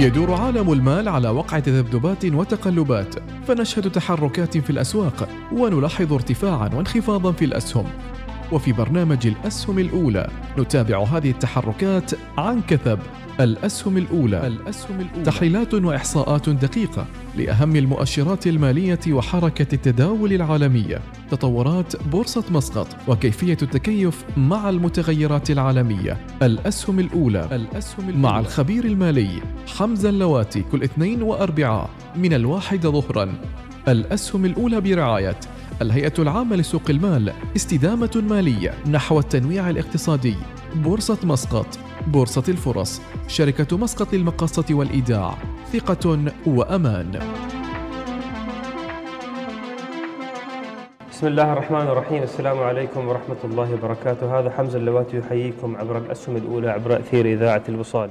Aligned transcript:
يدور 0.00 0.34
عالم 0.34 0.72
المال 0.72 1.08
على 1.08 1.28
وقع 1.28 1.58
تذبذبات 1.58 2.24
وتقلبات 2.24 3.14
فنشهد 3.48 3.90
تحركات 3.90 4.58
في 4.58 4.70
الأسواق 4.70 5.28
ونلاحظ 5.52 6.12
ارتفاعا 6.12 6.70
وانخفاضا 6.74 7.32
في 7.32 7.44
الأسهم. 7.44 7.84
وفي 8.52 8.72
برنامج 8.72 9.26
الأسهم 9.26 9.78
الأولى 9.78 10.30
نتابع 10.58 11.02
هذه 11.02 11.30
التحركات 11.30 12.10
عن 12.38 12.62
كثب. 12.62 12.98
الأسهم 13.40 13.96
الأولى. 13.96 14.46
الاسهم 14.46 15.00
الاولى 15.00 15.22
تحليلات 15.24 15.74
وإحصاءات 15.74 16.48
دقيقة 16.48 17.06
لأهم 17.36 17.76
المؤشرات 17.76 18.46
المالية 18.46 19.00
وحركة 19.08 19.74
التداول 19.74 20.32
العالمية. 20.32 21.00
تطورات 21.30 22.02
بورصة 22.06 22.44
مسقط 22.50 22.88
وكيفية 23.08 23.58
التكيف 23.62 24.24
مع 24.36 24.68
المتغيرات 24.68 25.50
العالمية. 25.50 26.26
الأسهم 26.42 27.00
الأولى. 27.00 27.48
الاسهم 27.52 28.08
الأولى 28.08 28.22
مع 28.22 28.40
الخبير 28.40 28.84
المالي 28.84 29.42
حمزة 29.76 30.08
اللواتي 30.08 30.62
كل 30.72 30.82
اثنين 30.82 31.22
واربعاء 31.22 31.90
من 32.16 32.32
الواحده 32.32 32.90
ظهرا. 32.90 33.34
الأسهم 33.88 34.44
الأولى 34.44 34.80
برعاية 34.80 35.40
الهيئة 35.82 36.12
العامة 36.18 36.56
لسوق 36.56 36.82
المال 36.90 37.32
استدامة 37.56 38.24
مالية 38.28 38.74
نحو 38.90 39.18
التنويع 39.18 39.70
الاقتصادي. 39.70 40.34
بورصة 40.74 41.18
مسقط 41.24 41.78
بورصة 42.06 42.44
الفرص. 42.48 43.02
شركة 43.28 43.78
مسقط 43.78 44.12
للمقاصه 44.12 44.64
والإيداع. 44.70 45.34
ثقة 45.72 46.18
وأمان. 46.46 47.20
بسم 51.10 51.26
الله 51.26 51.52
الرحمن 51.52 51.80
الرحيم. 51.80 52.22
السلام 52.22 52.58
عليكم 52.58 53.08
ورحمة 53.08 53.36
الله 53.44 53.74
وبركاته. 53.74 54.38
هذا 54.38 54.50
حمزة 54.50 54.78
اللواتي 54.78 55.18
يحييكم 55.18 55.76
عبر 55.76 55.98
الأسهم 55.98 56.36
الأولى 56.36 56.70
عبر 56.70 56.96
أثير 56.96 57.26
إذاعة 57.26 57.62
الوصال. 57.68 58.10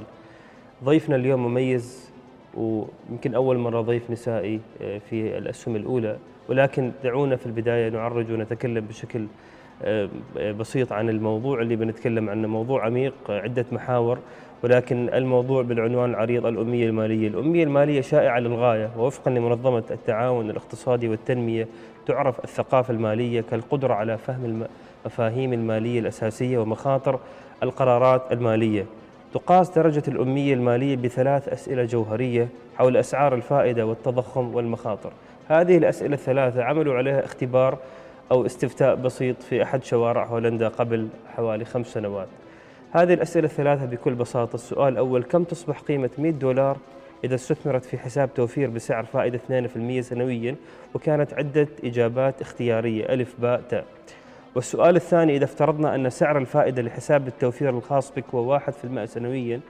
ضيفنا 0.84 1.16
اليوم 1.16 1.46
مميز 1.46 2.10
ويمكن 2.54 3.34
أول 3.34 3.58
مرة 3.58 3.80
ضيف 3.80 4.10
نسائي 4.10 4.60
آه، 4.82 5.00
في 5.10 5.38
الأسهم 5.38 5.76
الأولى. 5.76 6.16
ولكن 6.48 6.92
دعونا 7.04 7.36
في 7.36 7.46
البداية 7.46 7.88
نعرج 7.88 8.32
ونتكلم 8.32 8.84
بشكل 8.84 9.26
بسيط 10.58 10.92
عن 10.92 11.08
الموضوع 11.08 11.60
اللي 11.60 11.76
بنتكلم 11.76 12.30
عنه. 12.30 12.48
موضوع 12.48 12.86
عميق 12.86 13.14
آه، 13.30 13.40
عدة 13.40 13.64
محاور 13.72 14.18
ولكن 14.62 15.08
الموضوع 15.08 15.62
بالعنوان 15.62 16.10
العريض 16.10 16.46
الأمية 16.46 16.86
المالية. 16.86 17.28
الأمية 17.28 17.64
المالية 17.64 18.00
شائعة 18.00 18.38
للغاية 18.38 18.90
ووفقا 18.98 19.30
لمنظمة 19.30 19.84
التعاون 19.90 20.50
الاقتصادي 20.50 21.08
والتنمية 21.08 21.68
تعرف 22.06 22.44
الثقافة 22.44 22.94
المالية 22.94 23.40
كالقدرة 23.40 23.94
على 23.94 24.18
فهم 24.18 24.66
المفاهيم 25.04 25.52
المالية 25.52 26.00
الأساسية 26.00 26.58
ومخاطر 26.58 27.20
القرارات 27.62 28.32
المالية. 28.32 28.86
تقاس 29.34 29.70
درجة 29.70 30.02
الأمية 30.08 30.54
المالية 30.54 30.96
بثلاث 30.96 31.48
أسئلة 31.48 31.84
جوهرية 31.84 32.48
حول 32.78 32.96
أسعار 32.96 33.34
الفائدة 33.34 33.86
والتضخم 33.86 34.54
والمخاطر. 34.54 35.12
هذه 35.48 35.76
الأسئلة 35.78 36.14
الثلاثة 36.14 36.64
عملوا 36.64 36.94
عليها 36.94 37.24
اختبار 37.24 37.78
أو 38.32 38.46
استفتاء 38.46 38.94
بسيط 38.94 39.42
في 39.42 39.62
أحد 39.62 39.84
شوارع 39.84 40.24
هولندا 40.24 40.68
قبل 40.68 41.08
حوالي 41.36 41.64
خمس 41.64 41.86
سنوات. 41.86 42.28
هذه 42.92 43.14
الأسئلة 43.14 43.46
الثلاثة 43.46 43.84
بكل 43.84 44.14
بساطة. 44.14 44.54
السؤال 44.54 44.92
الأول 44.92 45.22
كم 45.22 45.44
تصبح 45.44 45.80
قيمة 45.80 46.10
100 46.18 46.32
دولار 46.32 46.76
إذا 47.24 47.34
استثمرت 47.34 47.84
في 47.84 47.98
حساب 47.98 48.34
توفير 48.34 48.70
بسعر 48.70 49.04
فائدة 49.04 49.38
2% 49.38 50.00
سنويا 50.00 50.56
وكانت 50.94 51.34
عدة 51.34 51.68
إجابات 51.84 52.40
اختيارية؟ 52.40 53.08
ألف 53.08 53.34
باء 53.38 53.60
تاء. 53.60 53.84
والسؤال 54.54 54.96
الثاني 54.96 55.36
إذا 55.36 55.44
افترضنا 55.44 55.94
أن 55.94 56.10
سعر 56.10 56.38
الفائدة 56.38 56.82
لحساب 56.82 57.28
التوفير 57.28 57.70
الخاص 57.70 58.12
بك 58.16 58.24
هو 58.34 58.58
1% 58.58 59.04
سنويا 59.04 59.60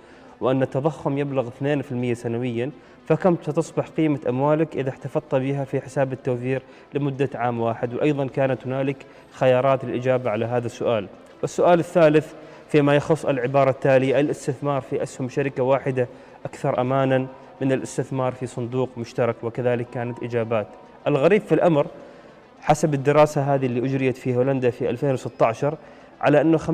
وأن 0.41 0.63
التضخم 0.63 1.19
يبلغ 1.19 1.49
2% 1.49 2.13
سنويا 2.13 2.71
فكم 3.07 3.37
ستصبح 3.43 3.89
قيمة 3.89 4.21
أموالك 4.29 4.77
إذا 4.77 4.91
احتفظت 4.91 5.35
بها 5.35 5.65
في 5.65 5.81
حساب 5.81 6.13
التوفير 6.13 6.63
لمدة 6.95 7.29
عام 7.35 7.61
واحد؟ 7.61 7.95
وأيضا 7.95 8.27
كانت 8.27 8.67
هنالك 8.67 8.97
خيارات 9.31 9.85
الإجابة 9.85 10.31
على 10.31 10.45
هذا 10.45 10.67
السؤال. 10.67 11.07
والسؤال 11.43 11.79
الثالث 11.79 12.33
فيما 12.69 12.97
يخص 12.97 13.27
العبارة 13.27 13.71
التالية 13.71 14.21
الاستثمار 14.21 14.81
في 14.81 15.03
أسهم 15.03 15.29
شركة 15.29 15.63
واحدة 15.63 16.09
أكثر 16.45 16.81
أمانا 16.81 17.27
من 17.61 17.73
الاستثمار 17.73 18.33
في 18.33 18.47
صندوق 18.47 18.89
مشترك 18.97 19.37
وكذلك 19.43 19.87
كانت 19.95 20.23
إجابات. 20.23 20.67
الغريب 21.07 21.43
في 21.43 21.55
الأمر 21.55 21.87
حسب 22.61 22.95
الدراسة 22.95 23.55
هذه 23.55 23.67
اللي 23.67 23.87
أجريت 23.87 24.17
في 24.17 24.37
هولندا 24.37 24.71
في 24.71 24.91
2016 24.91 25.77
على 26.21 26.41
أنه 26.41 26.59
55% 26.59 26.71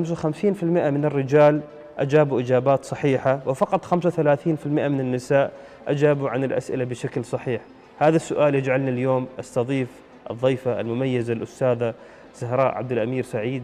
من 0.63 1.05
الرجال 1.05 1.61
أجابوا 1.97 2.39
إجابات 2.39 2.85
صحيحة 2.85 3.39
وفقط 3.45 3.85
35% 3.85 4.67
من 4.67 4.99
النساء 4.99 5.51
أجابوا 5.87 6.29
عن 6.29 6.43
الأسئلة 6.43 6.83
بشكل 6.83 7.25
صحيح. 7.25 7.61
هذا 7.99 8.15
السؤال 8.15 8.55
يجعلني 8.55 8.89
اليوم 8.89 9.27
أستضيف 9.39 9.87
الضيفة 10.31 10.79
المميزة 10.79 11.33
الأستاذة 11.33 11.93
زهراء 12.35 12.75
عبد 12.75 12.91
الأمير 12.91 13.23
سعيد 13.23 13.63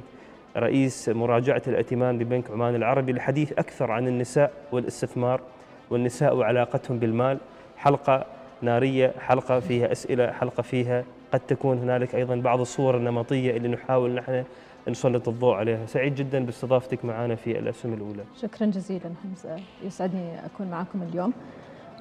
رئيس 0.57 1.09
مراجعة 1.09 1.61
الائتمان 1.67 2.17
ببنك 2.17 2.51
عمان 2.51 2.75
العربي 2.75 3.11
للحديث 3.11 3.51
أكثر 3.51 3.91
عن 3.91 4.07
النساء 4.07 4.51
والاستثمار 4.71 5.41
والنساء 5.89 6.35
وعلاقتهم 6.35 6.99
بالمال. 6.99 7.37
حلقة 7.77 8.25
نارية 8.61 9.13
حلقة 9.19 9.59
فيها 9.59 9.91
أسئلة 9.91 10.31
حلقة 10.31 10.63
فيها 10.63 11.03
قد 11.33 11.39
تكون 11.39 11.77
هنالك 11.77 12.15
أيضا 12.15 12.35
بعض 12.35 12.59
الصور 12.59 12.97
النمطية 12.97 13.57
اللي 13.57 13.67
نحاول 13.67 14.11
نحن 14.15 14.43
نسلط 14.89 15.29
الضوء 15.29 15.53
عليها. 15.53 15.85
سعيد 15.85 16.15
جدا 16.15 16.45
باستضافتك 16.45 17.05
معنا 17.05 17.35
في 17.35 17.59
الأسهم 17.59 17.93
الأولى. 17.93 18.23
شكرا 18.41 18.67
جزيلا 18.67 19.11
حمزة. 19.23 19.55
يسعدني 19.85 20.45
أكون 20.45 20.67
معكم 20.67 21.01
اليوم. 21.11 21.33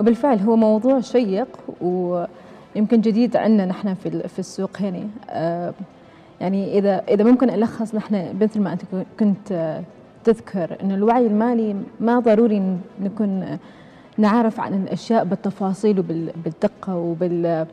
وبالفعل 0.01 0.39
هو 0.39 0.57
موضوع 0.57 1.01
شيق 1.01 1.49
ويمكن 1.81 3.01
جديد 3.01 3.37
عندنا 3.37 3.67
نحن 3.67 3.95
في 3.95 4.29
في 4.29 4.39
السوق 4.39 4.71
هنا. 4.81 5.09
آه، 5.31 5.75
يعني 6.41 6.79
إذا 6.79 7.03
إذا 7.09 7.25
ممكن 7.25 7.51
ألخص 7.51 7.95
نحن 7.95 8.39
مثل 8.41 8.61
ما 8.61 8.73
أنت 8.73 8.83
كنت 9.21 9.81
تذكر 10.25 10.77
أن 10.83 10.93
الوعي 10.93 11.27
المالي 11.27 11.77
ما 12.01 12.19
ضروري 12.19 12.79
نكون 13.01 13.59
نعرف 14.19 14.61
عن 14.61 14.83
الأشياء 14.83 15.25
بالتفاصيل 15.25 15.99
وبالدقة 15.99 16.97
وبال 16.97 17.67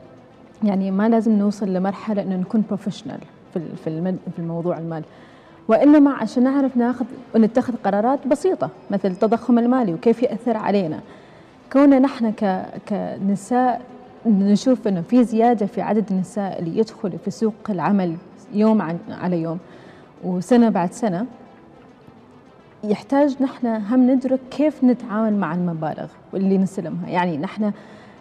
يعني 0.63 0.91
ما 0.91 1.09
لازم 1.09 1.31
نوصل 1.31 1.73
لمرحلة 1.73 2.21
أنه 2.21 2.35
نكون 2.35 2.63
بروفيشنال 2.67 3.19
في 3.59 4.15
في 4.35 4.39
الموضوع 4.39 4.77
المالي 4.77 5.05
وإنما 5.67 6.11
عشان 6.11 6.43
نعرف 6.43 6.77
ناخذ 6.77 7.05
ونتخذ 7.35 7.73
قرارات 7.83 8.27
بسيطة 8.27 8.69
مثل 8.91 9.07
التضخم 9.07 9.59
المالي 9.59 9.93
وكيف 9.93 10.23
يأثر 10.23 10.57
علينا. 10.57 10.99
كوننا 11.73 11.99
نحن 11.99 12.33
كنساء 12.89 13.81
نشوف 14.25 14.87
إنه 14.87 15.01
في 15.01 15.23
زيادة 15.23 15.65
في 15.65 15.81
عدد 15.81 16.11
النساء 16.11 16.59
اللي 16.59 16.77
يدخلوا 16.77 17.17
في 17.25 17.31
سوق 17.31 17.53
العمل 17.69 18.15
يوم 18.53 18.97
على 19.09 19.41
يوم 19.41 19.59
وسنة 20.23 20.69
بعد 20.69 20.93
سنة 20.93 21.25
يحتاج 22.83 23.43
نحن 23.43 23.67
هم 23.67 24.11
ندرك 24.11 24.39
كيف 24.51 24.83
نتعامل 24.83 25.33
مع 25.33 25.53
المبالغ 25.53 26.07
واللي 26.33 26.57
نستلمها. 26.57 27.09
يعني 27.09 27.37
نحن 27.37 27.71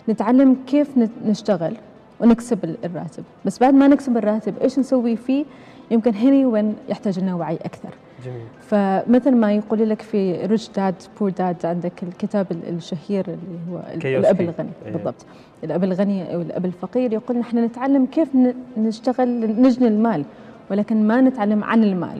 نتعلم 0.09 0.57
كيف 0.67 0.91
نشتغل. 1.27 1.77
ونكسب 2.21 2.77
الراتب. 2.85 3.25
بس 3.45 3.59
بعد 3.59 3.75
ما 3.75 3.89
نكسب 3.89 4.17
الراتب 4.17 4.55
إيش 4.63 4.79
نسوي 4.79 5.17
فيه؟ 5.17 5.45
يمكن 5.91 6.15
هنا 6.15 6.47
وين 6.47 6.77
يحتاج 6.89 7.19
لنا 7.19 7.35
وعي 7.35 7.57
أكثر. 7.57 7.89
جميل. 8.25 8.45
فمثل 8.61 9.35
ما 9.35 9.53
يقول 9.53 9.91
لك 9.91 10.03
في 10.03 10.47
ريتش 10.47 10.69
داد 10.69 10.95
بور 11.21 11.31
داد 11.31 11.67
عندك 11.67 12.03
الكتاب 12.03 12.47
الشهير 12.69 13.25
اللي 13.27 13.59
هو 13.71 13.81
الأب 13.95 14.41
الغني. 14.41 14.71
أيه. 14.87 14.93
بالضبط. 14.93 15.27
الأب 15.65 15.85
الغني 15.85 16.35
أو 16.35 16.41
الأب 16.41 16.65
الفقير 16.65 17.13
يقول 17.13 17.39
نحن 17.39 17.59
نتعلم 17.59 18.07
كيف 18.07 18.29
نشتغل 18.77 19.61
نجني 19.63 19.89
المال 19.89 20.25
ولكن 20.71 21.07
ما 21.07 21.21
نتعلم 21.21 21.65
عن 21.65 21.85
المال. 21.85 22.19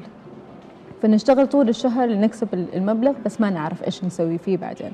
فنشتغل 1.03 1.47
طول 1.47 1.69
الشهر 1.69 2.09
لنكسب 2.09 2.49
المبلغ 2.75 3.13
بس 3.25 3.41
ما 3.41 3.51
نعرف 3.51 3.85
إيش 3.85 4.05
نسوي 4.05 4.39
فيه 4.39 4.57
بعدين. 4.57 4.93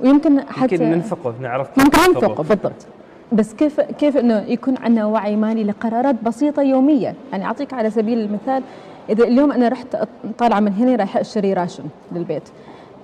ويمكن 0.00 0.40
حتى 0.40 0.60
ممكن 0.60 0.90
ننفقه 0.90 1.34
نعرف 1.40 1.78
ممكن 1.78 1.98
ننفقه 1.98 2.42
بالضبط. 2.42 2.86
بس 3.32 3.54
كيف 3.54 3.80
كيف 3.80 4.16
إنه 4.16 4.38
يكون 4.38 4.76
عندنا 4.78 5.06
وعي 5.06 5.36
مالي 5.36 5.64
لقرارات 5.64 6.16
بسيطة 6.22 6.62
يوميا؟ 6.62 7.14
يعني 7.32 7.44
أعطيك 7.44 7.74
على 7.74 7.90
سبيل 7.90 8.18
المثال 8.18 8.62
إذا 9.10 9.24
اليوم 9.24 9.52
أنا 9.52 9.68
رحت 9.68 9.96
طالعة 10.38 10.60
من 10.60 10.72
هنا 10.72 10.96
رايحة 10.96 11.20
أشتري 11.20 11.52
راشن 11.52 11.84
للبيت 12.12 12.42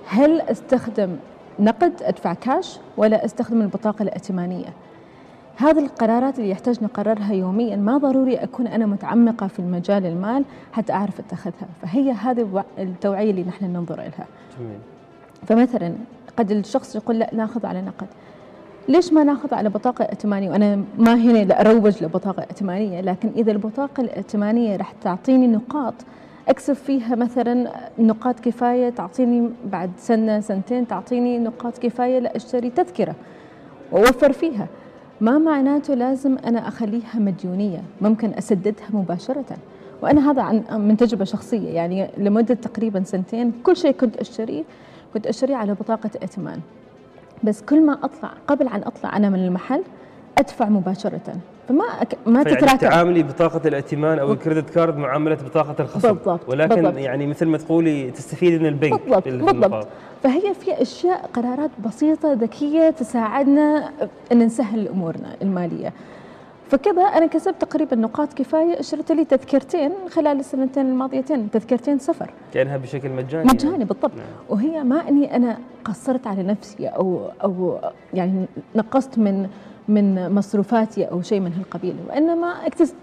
هل 0.07 0.41
أستخدم 0.41 1.15
نقد 1.59 1.93
أدفع 2.01 2.33
كاش 2.33 2.79
ولا 2.97 3.25
أستخدم 3.25 3.61
البطاقة 3.61 4.03
الائتمانية؟ 4.03 4.73
هذه 5.57 5.79
القرارات 5.79 6.39
اللي 6.39 6.49
يحتاج 6.49 6.83
نقررها 6.83 7.33
يوميا 7.33 7.75
ما 7.75 7.97
ضروري 7.97 8.35
أكون 8.35 8.67
أنا 8.67 8.85
متعمقة 8.85 9.47
في 9.47 9.59
المجال 9.59 10.05
المال 10.05 10.43
حتى 10.73 10.93
أعرف 10.93 11.19
أتخذها. 11.19 11.67
فهي 11.81 12.11
هذه 12.11 12.63
التوعية 12.79 13.31
اللي 13.31 13.43
نحن 13.43 13.65
ننظر 13.65 13.95
لها 13.95 14.27
جميل. 14.59 14.79
فمثلا 15.47 15.93
قد 16.37 16.51
الشخص 16.51 16.95
يقول 16.95 17.19
لا 17.19 17.29
نأخذ 17.33 17.65
على 17.65 17.81
نقد. 17.81 18.07
ليش 18.87 19.13
ما 19.13 19.23
ناخذ 19.23 19.53
على 19.53 19.69
بطاقة 19.69 20.03
ائتمانية؟ 20.05 20.49
وأنا 20.49 20.83
ما 20.97 21.13
هنا 21.15 21.61
أروج 21.61 22.03
لبطاقة 22.03 22.43
ائتمانية 22.43 23.01
لكن 23.01 23.31
إذا 23.35 23.51
البطاقة 23.51 24.01
الائتمانية 24.01 24.75
راح 24.75 24.91
تعطيني 24.91 25.47
نقاط 25.47 25.93
أكسب 26.47 26.73
فيها 26.73 27.15
مثلا 27.15 27.71
نقاط 27.99 28.39
كفاية 28.39 28.89
تعطيني 28.89 29.49
بعد 29.65 29.91
سنة 29.97 30.39
سنتين 30.39 30.87
تعطيني 30.87 31.39
نقاط 31.39 31.77
كفاية 31.77 32.19
لأشتري 32.19 32.69
تذكرة 32.69 33.15
وأوفر 33.91 34.31
فيها. 34.31 34.67
ما 35.21 35.37
معناته 35.37 35.93
لازم 35.93 36.37
أنا 36.45 36.67
أخليها 36.67 37.19
مديونية 37.19 37.81
ممكن 38.01 38.33
أسددها 38.33 38.87
مباشرة. 38.93 39.57
وأنا 40.01 40.31
هذا 40.31 40.41
عن 40.41 40.63
من 40.87 40.97
تجربة 40.97 41.25
شخصية 41.25 41.69
يعني 41.69 42.09
لمدة 42.17 42.53
تقريبا 42.53 43.03
سنتين 43.03 43.51
كل 43.63 43.77
شيء 43.77 43.91
كنت 43.91 44.17
أشتريه 44.17 44.63
كنت 45.13 45.27
أشتريه 45.27 45.55
على 45.55 45.73
بطاقة 45.73 46.09
ائتمان. 46.21 46.59
بس 47.45 47.61
كل 47.61 47.85
ما 47.85 47.97
أطلع 48.03 48.31
قبل 48.47 48.67
عن 48.67 48.83
أطلع 48.83 49.17
أنا 49.17 49.29
من 49.29 49.45
المحل 49.45 49.81
أدفع 50.37 50.69
مباشرة. 50.69 51.21
فما 51.67 51.83
أك... 51.83 52.17
ما 52.25 52.43
تتراكم 52.43 52.77
تعاملي 52.77 53.23
بطاقة 53.23 53.67
الائتمان 53.67 54.19
أو 54.19 54.33
الكريدت 54.33 54.69
كارد 54.69 54.97
معاملة 54.97 55.35
بطاقة 55.35 55.75
الخصم. 55.79 56.13
بالضبط 56.13 56.49
ولكن 56.49 56.75
بالضبط. 56.75 56.97
يعني 56.97 57.27
مثل 57.27 57.45
ما 57.45 57.57
تقولي 57.57 58.11
تستفيدي 58.11 58.59
من 58.59 58.65
البنك 58.65 59.01
بالضبط 59.01 59.27
بالضبط. 59.27 59.87
فهي 60.23 60.53
في 60.53 60.81
أشياء 60.81 61.29
قرارات 61.33 61.71
بسيطة 61.85 62.33
ذكية 62.33 62.89
تساعدنا 62.89 63.91
أن 64.31 64.39
نسهل 64.39 64.87
أمورنا 64.87 65.35
المالية. 65.41 65.93
فكذا 66.69 67.01
أنا 67.01 67.25
كسبت 67.25 67.61
تقريبا 67.61 67.95
نقاط 67.95 68.33
كفاية 68.33 68.79
اشتريت 68.79 69.11
لي 69.11 69.25
تذكرتين 69.25 69.91
خلال 70.09 70.39
السنتين 70.39 70.85
الماضيتين 70.85 71.51
تذكرتين 71.51 71.99
سفر 71.99 72.29
كأنها 72.53 72.77
بشكل 72.77 73.09
مجاني. 73.09 73.45
مجاني 73.45 73.71
يعني. 73.71 73.85
بالضبط. 73.85 74.15
نعم. 74.15 74.25
وهي 74.49 74.83
ما 74.83 75.09
أني 75.09 75.35
أنا 75.35 75.57
قصرت 75.85 76.27
على 76.27 76.43
نفسي 76.43 76.87
أو 76.87 77.29
أو 77.43 77.77
يعني 78.13 78.45
نقصت 78.75 79.17
من 79.17 79.49
من 79.87 80.33
مصروفاتي 80.33 81.05
أو 81.05 81.21
شيء 81.21 81.39
من 81.39 81.53
هالقبيل. 81.53 81.95
وإنما 82.09 82.53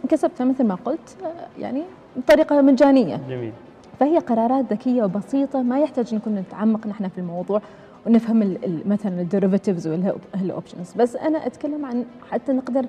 كسبتها 0.09 0.45
مثل 0.45 0.65
ما 0.65 0.75
قلت 0.75 1.17
يعني 1.59 1.83
بطريقة 2.17 2.61
مجانية. 2.61 3.21
جميل. 3.29 3.53
فهي 4.01 4.19
قرارات 4.19 4.73
ذكية 4.73 5.03
وبسيطة 5.03 5.63
ما 5.63 5.81
يحتاج 5.81 6.15
نكون 6.15 6.35
نتعمق 6.35 6.87
نحن 6.87 7.09
في 7.09 7.19
الموضوع 7.19 7.63
ونفهم 8.07 8.57
مثلا 8.87 9.21
ال 9.21 9.26
derivatives 9.26 9.89
وال 9.89 10.12
options 10.12 10.93
بس 10.97 11.17
أنا 11.17 11.47
أتكلم 11.47 11.85
عن 11.85 12.05
حتى 12.31 12.53
نقدر 12.53 12.87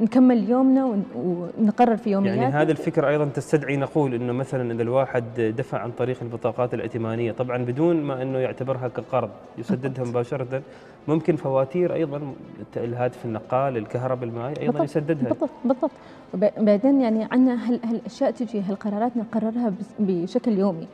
نكمل 0.00 0.50
يومنا 0.50 1.02
ونقرر 1.14 1.96
في 1.96 2.10
يومياتنا 2.10 2.42
يعني 2.42 2.54
هذا 2.54 2.72
الفكر 2.72 3.08
أيضا 3.08 3.24
تستدعي 3.24 3.76
نقول 3.76 4.14
إنه 4.14 4.32
مثلا 4.32 4.72
إذا 4.72 4.82
الواحد 4.82 5.24
دفع 5.58 5.78
عن 5.78 5.90
طريق 5.90 6.16
البطاقات 6.22 6.74
الائتمانية 6.74 7.32
طبعا 7.32 7.64
بدون 7.64 7.96
ما 8.02 8.22
إنه 8.22 8.38
يعتبرها 8.38 8.88
كقرض 8.88 9.30
يسددها 9.58 10.04
مباشرة 10.10 10.62
ممكن 11.08 11.36
فواتير 11.36 11.94
أيضا 11.94 12.34
الهاتف 12.76 13.24
النقال 13.24 13.76
الكهرباء 13.76 14.28
الماء 14.28 14.48
أيضا 14.48 14.64
بالضبط 14.64 14.82
يسددها. 14.82 15.28
بالضبط 15.28 15.50
بالضبط. 15.64 15.90
وبعدين 16.34 17.00
يعني 17.00 17.28
عندنا 17.32 17.70
هالأشياء 17.70 18.30
تجي 18.30 18.60
هالقرارات 18.60 19.16
نقررها 19.16 19.72
بشكل 19.98 20.58
يومي. 20.58 20.86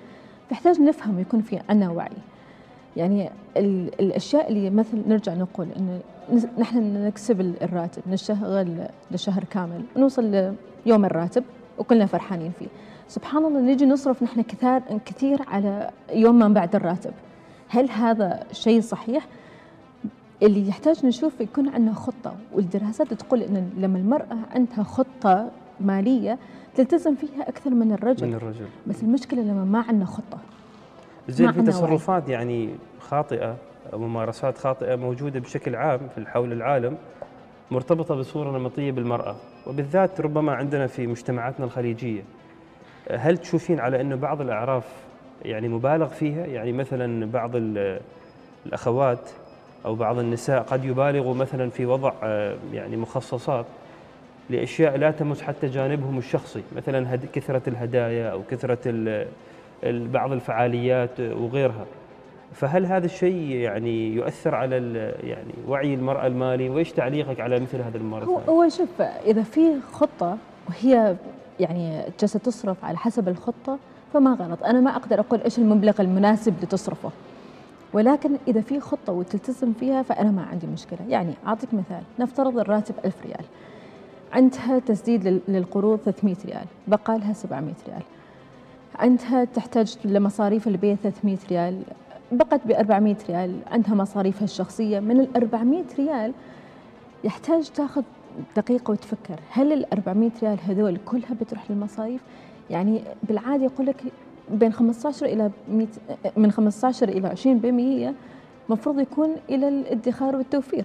تحتاج 0.50 0.81
نفهم 0.81 1.16
ويكون 1.16 1.40
في 1.40 1.60
عندنا 1.69 1.90
وعي 1.90 2.31
يعني 2.97 3.31
الأشياء 4.00 4.49
اللي 4.49 4.71
مثل 4.71 5.03
نرجع 5.09 5.35
نقول 5.35 5.67
انه 5.77 6.00
نحن 6.59 7.05
نكسب 7.06 7.41
الراتب 7.41 8.03
نشتغل 8.11 8.87
لشهر 9.11 9.44
كامل 9.44 9.83
نوصل 9.97 10.55
ليوم 10.87 11.05
الراتب 11.05 11.44
وكلنا 11.79 12.06
فرحانين 12.06 12.53
فيه. 12.59 12.67
سبحان 13.09 13.44
الله 13.44 13.61
نجي 13.61 13.87
نصرف 13.87 14.23
نحن 14.23 14.43
كثير 14.43 14.81
كثير 15.06 15.43
على 15.49 15.91
يوم 16.15 16.39
ما 16.39 16.49
بعد 16.49 16.75
الراتب. 16.75 17.12
هل 17.69 17.91
هذا 17.91 18.44
شيء 18.53 18.81
صحيح؟ 18.81 19.27
اللي 20.43 20.69
يحتاج 20.69 21.06
نشوف 21.06 21.41
يكون 21.41 21.69
عندنا 21.69 21.93
خطة 21.95 22.35
والدراسات 22.53 23.15
تقول 23.15 23.43
إن 23.43 23.71
لما 23.79 23.99
المرأة 23.99 24.37
عندها 24.55 24.83
خطة 24.83 25.50
مالية 25.81 26.38
تلتزم 26.75 27.15
فيها 27.15 27.49
أكثر 27.49 27.71
من 27.71 27.93
الرجل. 27.93 28.27
من 28.27 28.35
الرجل. 28.35 28.67
بس 28.87 29.03
المشكلة 29.03 29.43
لما 29.43 29.65
ما 29.65 29.85
عندنا 29.88 30.05
خطة. 30.05 30.38
زين 31.29 31.53
في 31.53 31.63
تصرفات 31.63 32.29
يعني 32.29 32.69
خاطئة 33.01 33.57
ممارسات 33.93 34.59
خاطئة 34.59 34.97
موجودة 34.97 35.41
بشكل 35.41 35.77
عام 35.77 36.01
في 36.15 36.27
حول 36.27 36.53
العالم 36.53 36.97
مرتبطة 37.71 38.15
بصورة 38.15 38.59
نمطية 38.59 38.93
بالمرأة. 38.93 39.37
وبالذات 39.67 40.21
ربما 40.21 40.53
عندنا 40.53 40.87
في 40.87 41.07
مجتمعاتنا 41.07 41.67
الخليجية. 41.67 42.23
هل 43.11 43.39
تشوفين 43.39 43.81
على 43.81 44.01
إنه 44.01 44.17
بعض 44.17 44.41
الأعراف 44.41 44.85
يعني 45.45 45.69
مبالغ 45.69 46.09
فيها؟ 46.09 46.47
يعني 46.47 46.73
مثلا 46.73 47.31
بعض 47.31 47.51
الأخوات 48.67 49.31
أو 49.85 49.95
بعض 49.95 50.19
النساء 50.19 50.63
قد 50.63 50.85
يبالغوا 50.85 51.35
مثلا 51.35 51.71
في 51.71 51.87
وضع 51.87 52.13
يعني 52.73 52.97
مخصصات 52.97 53.67
لأشياء 54.51 54.97
لا 54.97 55.11
تمس 55.11 55.43
حتى 55.43 55.67
جانبهم 55.67 56.19
الشخصي. 56.19 56.63
مثلا 56.77 57.19
كثرة 57.33 57.63
الهدايا 57.67 58.29
أو 58.29 58.43
كثرة 58.51 58.79
بعض 59.84 60.32
الفعاليات 60.32 61.20
وغيرها 61.20 61.87
فهل 62.52 62.87
هذا 62.87 63.06
الشيء 63.06 63.56
يعني 63.56 64.14
يؤثر 64.14 64.55
على 64.55 64.76
يعني 65.23 65.52
وعي 65.69 65.94
المرأة 65.94 66.26
المالي 66.26 66.69
وإيش 66.69 66.93
تعليقك 66.93 67.40
على 67.40 67.61
مثل 67.61 67.81
هذا 67.81 67.96
الممارسات؟ 67.96 68.49
هو 68.49 68.69
شوف 68.69 69.02
إذا 69.02 69.43
في 69.43 69.81
خطة 69.93 70.37
وهي 70.69 71.17
يعني 71.61 72.02
جالسة 72.20 72.38
تصرف 72.38 72.84
على 72.84 72.96
حسب 72.99 73.29
الخطة 73.29 73.79
فما 74.12 74.34
غلط، 74.34 74.64
أنا 74.64 74.81
ما 74.81 74.96
أقدر 74.96 75.20
أقول 75.20 75.40
إيش 75.40 75.58
المبلغ 75.58 76.00
المناسب 76.00 76.55
لتصرفه. 76.62 77.11
ولكن 77.93 78.31
إذا 78.49 78.61
في 78.61 78.81
خطة 78.81 79.12
وتلتزم 79.12 79.73
فيها 79.73 80.02
فأنا 80.02 80.31
ما 80.31 80.43
عندي 80.43 80.67
مشكلة، 80.67 80.99
يعني 81.08 81.35
أعطيك 81.46 81.75
مثال، 81.75 82.02
نفترض 82.19 82.58
الراتب 82.58 82.94
1000 83.05 83.14
ريال. 83.26 83.44
عندها 84.32 84.78
تسديد 84.78 85.43
للقروض 85.49 85.99
300 85.99 86.37
ريال، 86.46 86.67
بقى 86.88 87.19
لها 87.19 87.32
700 87.32 87.75
ريال. 87.88 88.02
عندها 88.99 89.44
تحتاج 89.44 89.97
لمصاريف 90.05 90.69
البيت 90.69 90.99
300 91.03 91.37
ريال 91.50 91.83
بقت 92.33 92.61
ب 92.67 92.71
400 92.71 93.17
ريال 93.29 93.59
عندها 93.71 93.94
مصاريفها 93.94 94.44
الشخصية. 94.44 95.00
من 95.00 95.21
ال 95.21 95.37
400 95.37 95.85
ريال 95.99 96.33
يحتاج 97.25 97.71
تاخذ 97.71 98.03
دقيقة 98.56 98.91
وتفكر 98.91 99.41
هل 99.50 99.73
ال 99.73 99.93
400 99.93 100.31
ريال 100.43 100.59
هذول 100.69 100.99
كلها 101.06 101.35
بتروح 101.41 101.71
للمصاريف؟ 101.71 102.21
يعني 102.71 103.03
بالعادة 103.23 103.65
يقول 103.65 103.87
لك 103.87 104.03
بين 104.50 104.73
15 104.73 105.27
إلى 105.27 105.50
100 105.73 105.87
من 106.37 106.53
15 106.53 107.09
إلى 107.09 107.37
20% 108.11 108.15
المفروض 108.69 109.00
يكون 109.00 109.37
إلى 109.50 109.69
الادخار 109.69 110.37
والتوفير. 110.37 110.85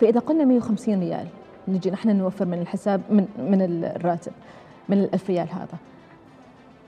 فإذا 0.00 0.20
قلنا 0.20 0.44
150 0.44 1.00
ريال 1.00 1.26
نجي 1.68 1.90
نحن 1.90 2.16
نوفر 2.16 2.44
من 2.44 2.58
الحساب 2.60 3.00
من 3.10 3.26
من 3.38 3.62
الراتب 3.84 4.32
من 4.88 4.98
ال 4.98 5.14
1000 5.14 5.30
ريال 5.30 5.48
هذا. 5.50 5.78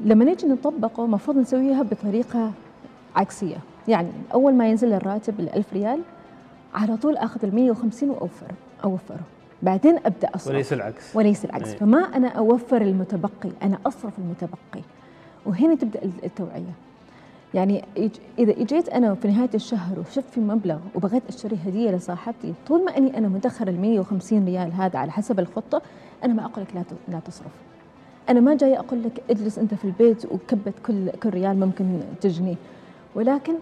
لما 0.05 0.25
نيجي 0.25 0.47
نطبقه 0.47 1.05
المفروض 1.05 1.37
نسويها 1.37 1.83
بطريقة 1.83 2.51
عكسية. 3.17 3.57
يعني 3.89 4.09
أول 4.35 4.55
ما 4.55 4.69
ينزل 4.69 4.93
الراتب 4.93 5.41
ال 5.41 5.55
1000 5.55 5.73
ريال 5.73 6.01
على 6.75 6.97
طول 6.97 7.17
آخذ 7.17 7.45
ال 7.45 7.55
150 7.55 8.11
وأوفر 8.11 8.47
أوفره. 8.85 9.21
بعدين 9.63 9.99
أبدأ 10.06 10.29
أصرف. 10.35 10.55
وليس 10.55 10.73
العكس. 10.73 11.17
وليس 11.17 11.44
العكس. 11.44 11.69
أي. 11.71 11.77
فما 11.77 11.99
أنا 11.99 12.29
أوفر 12.29 12.82
المتبقي 12.82 13.51
أنا 13.63 13.79
أصرف 13.87 14.19
المتبقي. 14.19 14.82
وهنا 15.47 15.75
تبدأ 15.75 16.01
التوعية. 16.25 16.73
يعني 17.55 17.85
إذا 18.39 18.53
إجيت 18.53 18.89
أنا 18.89 19.15
في 19.15 19.29
نهاية 19.29 19.51
الشهر 19.55 19.99
وشفت 20.01 20.31
في 20.35 20.41
مبلغ 20.41 20.79
وبغيت 20.94 21.23
أشتري 21.29 21.59
هدية 21.67 21.91
لصاحبتي 21.91 22.55
طول 22.69 22.85
ما 22.85 22.97
أني 22.99 23.19
أنا 23.19 23.29
مدخر 23.29 23.69
ال 23.69 23.81
150 23.81 24.44
ريال 24.44 24.73
هذا 24.73 24.99
على 24.99 25.13
حسب 25.13 25.41
الخطة 25.41 25.82
أنا 26.25 26.32
ما 26.35 26.44
أقول 26.44 26.65
لك 26.65 26.75
لا 26.75 26.82
لا 27.09 27.21
تصرف. 27.21 27.53
أنا 28.32 28.41
ما 28.41 28.56
جاي 28.56 28.79
أقول 28.79 29.03
لك 29.03 29.22
اجلس 29.31 29.58
أنت 29.58 29.74
في 29.74 29.84
البيت 29.84 30.24
وكبت 30.24 30.74
كل 30.86 31.10
كل 31.10 31.31
ريال 31.31 31.60
ممكن 31.60 32.01
تجنيه 32.20 32.55
ولكن 33.15 33.55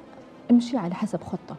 امشي 0.51 0.77
على 0.77 0.95
حسب 0.95 1.21
خطة 1.23 1.57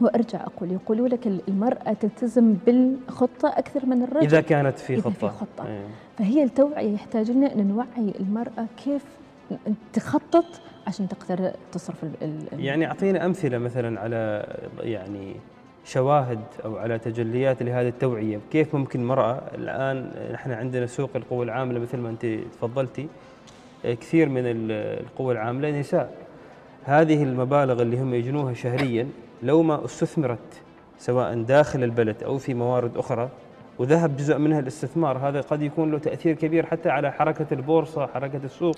وأرجع 0.00 0.40
أقول 0.40 0.72
يقولوا 0.72 1.08
لك 1.08 1.26
المرأة 1.48 1.92
تلتزم 1.92 2.54
بالخطة 2.66 3.48
أكثر 3.48 3.86
من 3.86 4.02
الرجل 4.02 4.26
إذا 4.26 4.40
كانت 4.40 4.78
في 4.78 5.00
خطه, 5.00 5.08
إذا 5.08 5.28
في 5.28 5.28
خطة. 5.28 5.66
أيه. 5.68 5.86
فهي 6.18 6.42
التوعية 6.42 6.94
يحتاج 6.94 7.30
لنا 7.30 7.54
إن 7.54 7.68
نوعي 7.68 8.14
المرأة 8.20 8.66
كيف 8.84 9.04
تخطط 9.92 10.44
عشان 10.86 11.08
تقدر 11.08 11.52
تصرف 11.72 12.04
ال 12.22 12.46
يعني 12.52 12.86
اعطينا 12.86 13.26
أمثلة 13.26 13.58
مثلا 13.58 14.00
على 14.00 14.46
يعني 14.80 15.36
شواهد 15.84 16.40
أو 16.64 16.76
على 16.76 16.98
تجليات 16.98 17.62
لهذه 17.62 17.88
التوعية، 17.88 18.40
كيف 18.52 18.74
ممكن 18.74 19.04
مرأة 19.04 19.42
الآن 19.54 20.10
نحن 20.32 20.52
عندنا 20.52 20.86
سوق 20.86 21.10
القوى 21.16 21.44
العاملة 21.44 21.80
مثل 21.80 21.98
ما 21.98 22.10
أنت 22.10 22.26
تفضلتي 22.52 23.06
كثير 23.84 24.28
من 24.28 24.42
القوى 24.44 25.32
العاملة 25.32 25.80
نساء. 25.80 26.12
هذه 26.84 27.22
المبالغ 27.22 27.82
اللي 27.82 28.00
هم 28.00 28.14
يجنوها 28.14 28.54
شهريا 28.54 29.08
لو 29.42 29.62
ما 29.62 29.84
استثمرت 29.84 30.62
سواء 30.98 31.42
داخل 31.42 31.84
البلد 31.84 32.22
أو 32.22 32.38
في 32.38 32.54
موارد 32.54 32.96
أخرى 32.96 33.28
وذهب 33.78 34.16
جزء 34.16 34.38
منها 34.38 34.60
الاستثمار 34.60 35.18
هذا 35.18 35.40
قد 35.40 35.62
يكون 35.62 35.90
له 35.90 35.98
تأثير 35.98 36.34
كبير 36.34 36.66
حتى 36.66 36.88
على 36.90 37.12
حركة 37.12 37.46
البورصة 37.52 38.06
حركة 38.06 38.40
السوق. 38.44 38.76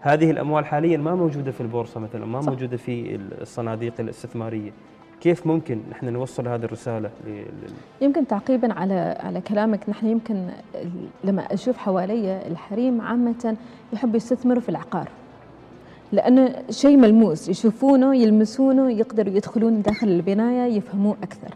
هذه 0.00 0.30
الأموال 0.30 0.66
حاليا 0.66 0.96
ما 0.96 1.14
موجودة 1.14 1.50
في 1.50 1.60
البورصة 1.60 2.00
مثلا 2.00 2.26
ما 2.26 2.40
صح. 2.40 2.48
موجودة 2.48 2.76
في 2.76 3.18
الصناديق 3.40 3.92
الاستثمارية. 4.00 4.70
كيف 5.20 5.46
ممكن 5.46 5.80
نحن 5.90 6.08
نوصل 6.08 6.48
هذه 6.48 6.64
الرسالة 6.64 7.10
يمكن 8.00 8.26
تعقيبا 8.26 8.72
على 8.72 9.16
على 9.20 9.40
كلامك. 9.40 9.88
نحن 9.88 10.06
يمكن 10.06 10.46
لما 11.24 11.42
أشوف 11.54 11.76
حوالي 11.76 12.46
الحريم 12.46 13.00
عامة 13.00 13.56
يحبوا 13.92 14.16
يستثمروا 14.16 14.60
في 14.60 14.68
العقار 14.68 15.08
لأنه 16.12 16.54
شيء 16.70 16.96
ملموس 16.96 17.48
يشوفونه 17.48 18.16
يلمسونه 18.16 18.90
يقدروا 18.90 19.34
يدخلون 19.34 19.82
داخل 19.82 20.08
البناية 20.08 20.76
يفهموه 20.76 21.16
أكثر. 21.22 21.54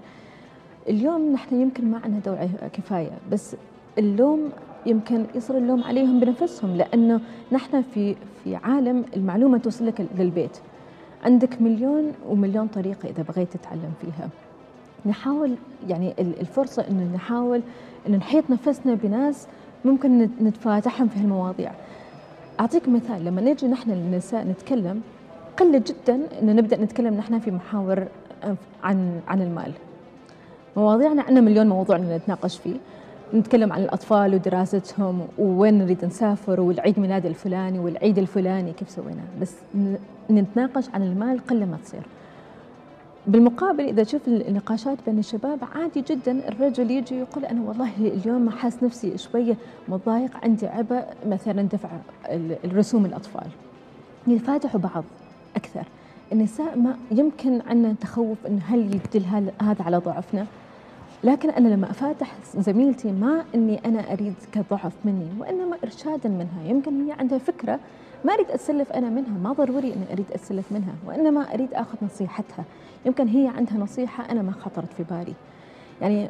اليوم 0.88 1.32
نحن 1.32 1.60
يمكن 1.60 1.90
ما 1.90 2.00
عندنا 2.04 2.20
توعيه 2.20 2.48
كفاية 2.72 3.10
بس 3.32 3.56
اللوم 3.98 4.50
يمكن 4.86 5.24
يصير 5.34 5.58
اللوم 5.58 5.84
عليهم 5.84 6.20
بنفسهم 6.20 6.76
لأنه 6.76 7.20
نحن 7.52 7.82
في 7.82 8.16
في 8.44 8.56
عالم 8.56 9.04
المعلومة 9.16 9.58
توصل 9.58 9.86
لك 9.86 10.06
للبيت. 10.18 10.58
عندك 11.24 11.62
مليون 11.62 12.12
ومليون 12.28 12.66
طريقة 12.66 13.08
إذا 13.08 13.22
بغيت 13.22 13.56
تتعلم 13.56 13.92
فيها. 14.00 14.28
نحاول 15.06 15.54
يعني 15.88 16.14
الفرصة 16.18 16.84
أن 16.90 17.12
نحاول 17.14 17.62
أن 18.08 18.12
نحيط 18.12 18.50
نفسنا 18.50 18.94
بناس 18.94 19.46
ممكن 19.84 20.28
نتفاتحهم 20.42 21.08
في 21.08 21.20
هالمواضيع. 21.20 21.72
أعطيك 22.60 22.88
مثال 22.88 23.24
لما 23.24 23.40
نجي 23.40 23.66
نحن 23.66 23.90
النساء 23.90 24.46
نتكلم 24.46 25.00
قلة 25.58 25.82
جدا 25.86 26.20
أن 26.42 26.56
نبدأ 26.56 26.76
نتكلم 26.76 27.14
نحن 27.14 27.38
في 27.38 27.50
محاور 27.50 28.04
عن 28.82 29.20
عن 29.28 29.42
المال. 29.42 29.72
مواضيعنا 30.76 31.22
عندنا 31.22 31.40
مليون 31.40 31.68
موضوع 31.68 31.96
نتناقش 31.96 32.58
فيه. 32.58 32.76
نتكلم 33.34 33.72
عن 33.72 33.82
الأطفال 33.82 34.34
ودراستهم 34.34 35.26
وين 35.38 35.78
نريد 35.78 36.04
نسافر 36.04 36.60
والعيد 36.60 37.00
ميلاد 37.00 37.26
الفلاني 37.26 37.78
والعيد 37.78 38.18
الفلاني 38.18 38.72
كيف 38.72 38.90
سوينا؟ 38.90 39.22
بس 39.40 39.54
نتناقش 40.38 40.88
عن 40.94 41.02
المال 41.02 41.46
قل 41.46 41.66
ما 41.66 41.78
تصير. 41.84 42.02
بالمقابل 43.26 43.84
إذا 43.84 44.02
تشوف 44.02 44.28
النقاشات 44.28 44.98
بين 45.06 45.18
الشباب 45.18 45.58
عادي 45.74 46.00
جدا 46.00 46.48
الرجل 46.48 46.90
يجي 46.90 47.18
يقول 47.18 47.44
أنا 47.44 47.60
والله 47.60 47.90
اليوم 47.98 48.50
حاس 48.50 48.82
نفسي 48.82 49.18
شوية 49.18 49.56
متضايق 49.88 50.36
عندي 50.44 50.66
عبء 50.66 51.04
مثلا 51.26 51.62
دفع 51.62 51.88
الرسوم 52.64 53.06
الأطفال. 53.06 53.46
يتفاتحوا 54.26 54.80
بعض 54.80 55.04
أكثر. 55.56 55.84
النساء 56.32 56.78
ما 56.78 56.96
يمكن 57.10 57.60
عندنا 57.66 57.94
تخوف 58.00 58.46
أنه 58.46 58.60
هل 58.66 58.80
يدل 58.80 59.24
هذا 59.62 59.82
على 59.84 59.96
ضعفنا. 59.96 60.46
لكن 61.24 61.50
أنا 61.50 61.68
لما 61.68 61.90
أفاتح 61.90 62.34
زميلتي 62.56 63.12
ما 63.12 63.44
أني 63.54 63.80
أنا 63.86 64.12
أريد 64.12 64.34
كضعف 64.52 64.92
مني 65.04 65.28
وإنما 65.38 65.76
إرشادا 65.84 66.28
منها. 66.28 66.64
يمكن 66.64 67.06
هي 67.06 67.12
عندها 67.12 67.38
فكرة 67.38 67.80
ما 68.24 68.32
أريد 68.32 68.50
أتسلف 68.50 68.92
أنا 68.92 69.08
منها 69.08 69.38
ما 69.44 69.52
ضروري 69.52 69.94
أني 69.94 70.12
أريد 70.12 70.26
أتسلف 70.32 70.72
منها 70.72 70.94
وإنما 71.06 71.54
أريد 71.54 71.74
أخذ 71.74 71.98
نصيحتها. 72.02 72.64
يمكن 73.06 73.28
هي 73.28 73.48
عندها 73.48 73.78
نصيحة 73.78 74.30
أنا 74.30 74.42
ما 74.42 74.52
خطرت 74.52 74.92
في 74.92 75.04
بالي. 75.10 75.34
يعني 76.00 76.28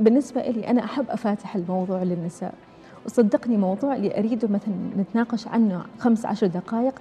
بالنسبة 0.00 0.42
لي 0.42 0.68
أنا 0.70 0.84
أحب 0.84 1.04
أفاتح 1.10 1.56
الموضوع 1.56 2.02
للنساء. 2.02 2.54
وصدقني 3.06 3.56
موضوع 3.56 3.96
اللي 3.96 4.18
أريده 4.18 4.48
مثلا 4.48 4.74
نتناقش 4.98 5.48
عنه 5.48 5.82
خمس 5.98 6.26
عشر 6.26 6.46
دقائق 6.46 6.94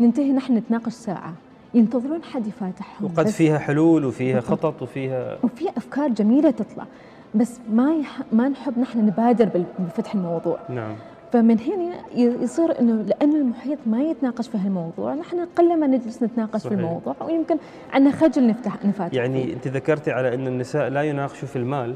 ننتهي 0.00 0.32
نحن 0.32 0.56
نتناقش 0.56 0.92
ساعة. 0.92 1.32
ينتظرون 1.74 2.22
حد 2.22 2.46
يفاتحهم 2.46 3.04
وقد 3.04 3.26
فيها 3.26 3.58
حلول 3.58 4.04
وفيها 4.04 4.40
خطط 4.40 4.82
وفيها 4.82 5.38
وفيها 5.42 5.72
أفكار 5.76 6.08
جميلة 6.08 6.50
تطلع. 6.50 6.86
بس 7.34 7.60
ما 7.72 7.94
يح... 7.94 8.20
ما 8.32 8.48
نحب 8.48 8.78
نحن 8.78 9.06
نبادر 9.06 9.64
بفتح 9.78 10.14
الموضوع. 10.14 10.58
نعم. 10.68 10.94
فمن 11.34 11.58
هنا 11.60 11.94
يصير 12.42 12.80
إنه 12.80 13.02
لأن 13.02 13.36
المحيط 13.36 13.78
ما 13.86 14.02
يتناقش 14.02 14.48
في 14.48 14.58
هالموضوع 14.58 15.14
نحن 15.14 15.46
قلما 15.56 15.86
نجلس 15.86 16.22
نتناقش 16.22 16.60
صحيح. 16.60 16.68
في 16.68 16.74
الموضوع 16.74 17.16
ويمكن 17.20 17.56
عندنا 17.92 18.12
خجل 18.12 18.46
نفتح 18.46 18.84
نفاتح 18.84 19.14
يعني 19.14 19.52
أنت 19.52 19.68
ذكرتي 19.68 20.10
على 20.10 20.34
إن 20.34 20.46
النساء 20.46 20.88
لا 20.88 21.02
يناقشوا 21.02 21.48
في 21.48 21.56
المال 21.56 21.94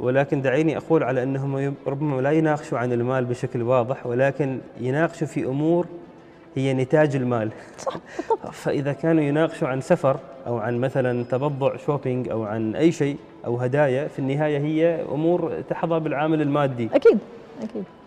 ولكن 0.00 0.42
دعيني 0.42 0.76
أقول 0.76 1.02
على 1.02 1.22
إنهم 1.22 1.74
ربما 1.86 2.20
لا 2.20 2.30
يناقشوا 2.30 2.78
عن 2.78 2.92
المال 2.92 3.24
بشكل 3.24 3.62
واضح 3.62 4.06
ولكن 4.06 4.58
يناقشوا 4.80 5.26
في 5.26 5.44
أمور 5.44 5.86
هي 6.54 6.74
نتاج 6.74 7.16
المال. 7.16 7.50
صح 7.78 7.96
فإذا 8.62 8.92
كانوا 8.92 9.22
يناقشوا 9.22 9.68
عن 9.68 9.80
سفر 9.80 10.16
أو 10.46 10.58
عن 10.58 10.78
مثلا 10.78 11.24
تبضع 11.24 11.76
شوبينج 11.76 12.28
أو 12.28 12.44
عن 12.44 12.74
أي 12.74 12.92
شيء 12.92 13.16
أو 13.46 13.56
هدايا 13.56 14.08
في 14.08 14.18
النهاية 14.18 14.58
هي 14.58 15.04
أمور 15.12 15.52
تحظى 15.68 16.00
بالعامل 16.00 16.42
المادي. 16.42 16.88
أكيد 16.94 17.18
آه 17.62 17.99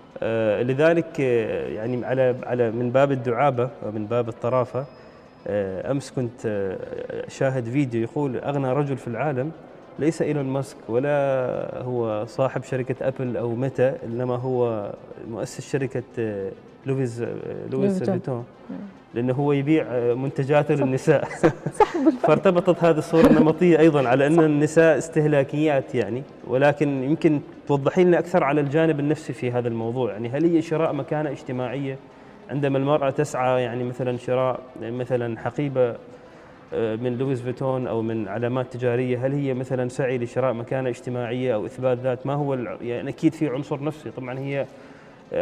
لذلك 0.63 1.05
آه 1.21 1.67
يعني 1.67 2.05
على 2.05 2.35
على 2.43 2.71
من 2.71 2.89
باب 2.91 3.11
الدعابة 3.11 3.69
ومن 3.85 4.05
باب 4.05 4.29
الطرافة 4.29 4.85
آه 5.47 5.91
أمس 5.91 6.11
كنت 6.11 6.45
آه 6.45 6.77
شاهد 7.27 7.69
فيديو 7.69 8.01
يقول 8.01 8.37
أغنى 8.37 8.73
رجل 8.73 8.97
في 8.97 9.07
العالم 9.07 9.51
ليس 9.99 10.21
إيلون 10.21 10.45
ماسك 10.45 10.77
ولا 10.89 11.81
هو 11.81 12.25
صاحب 12.25 12.63
شركة 12.63 13.07
أبل 13.07 13.37
أو 13.37 13.55
ميتا 13.55 13.97
إنما 14.05 14.35
هو 14.35 14.91
مؤسس 15.29 15.71
شركة 15.71 16.03
آه، 16.19 16.51
لويز 16.85 17.25
لويز 17.71 18.03
فيتون. 18.11 18.45
لأنه 19.13 19.33
هو 19.33 19.51
يبيع 19.51 19.85
منتجاته 20.13 20.75
للنساء. 20.75 21.27
صح 21.79 21.93
فارتبطت 22.23 22.83
هذه 22.83 22.97
الصورة 22.97 23.27
النمطية 23.27 23.79
أيضا 23.79 24.07
على 24.07 24.27
أن 24.27 24.39
النساء 24.39 24.97
استهلاكيات 24.97 25.95
يعني 25.95 26.23
ولكن 26.47 27.03
يمكن 27.03 27.41
توضحي 27.67 28.03
لنا 28.03 28.19
أكثر 28.19 28.43
على 28.43 28.61
الجانب 28.61 28.99
النفسي 28.99 29.33
في 29.33 29.51
هذا 29.51 29.67
الموضوع. 29.67 30.11
يعني 30.11 30.29
هل 30.29 30.45
هي 30.45 30.61
شراء 30.61 30.93
مكانة 30.93 31.29
اجتماعية؟ 31.29 31.97
عندما 32.49 32.77
المرأة 32.77 33.09
تسعى 33.09 33.63
يعني 33.63 33.83
مثلا 33.83 34.17
شراء 34.17 34.59
مثلا 34.81 35.39
حقيبة 35.39 35.95
آه، 36.73 36.95
من 36.95 37.17
لويس 37.17 37.41
فيتون 37.41 37.87
أو 37.87 38.01
من 38.01 38.27
علامات 38.27 38.73
تجارية 38.73 39.25
هل 39.25 39.33
هي 39.33 39.53
مثلا 39.53 39.89
سعي 39.89 40.17
لشراء 40.17 40.53
مكانة 40.53 40.89
اجتماعية 40.89 41.53
أو 41.53 41.65
إثبات 41.65 41.97
ذات؟ 41.97 42.27
ما 42.27 42.33
هو 42.33 42.53
يعني 42.81 43.09
أكيد 43.09 43.33
في 43.33 43.47
عنصر 43.49 43.83
نفسي. 43.83 44.11
طبعا 44.11 44.39
هي 44.39 44.65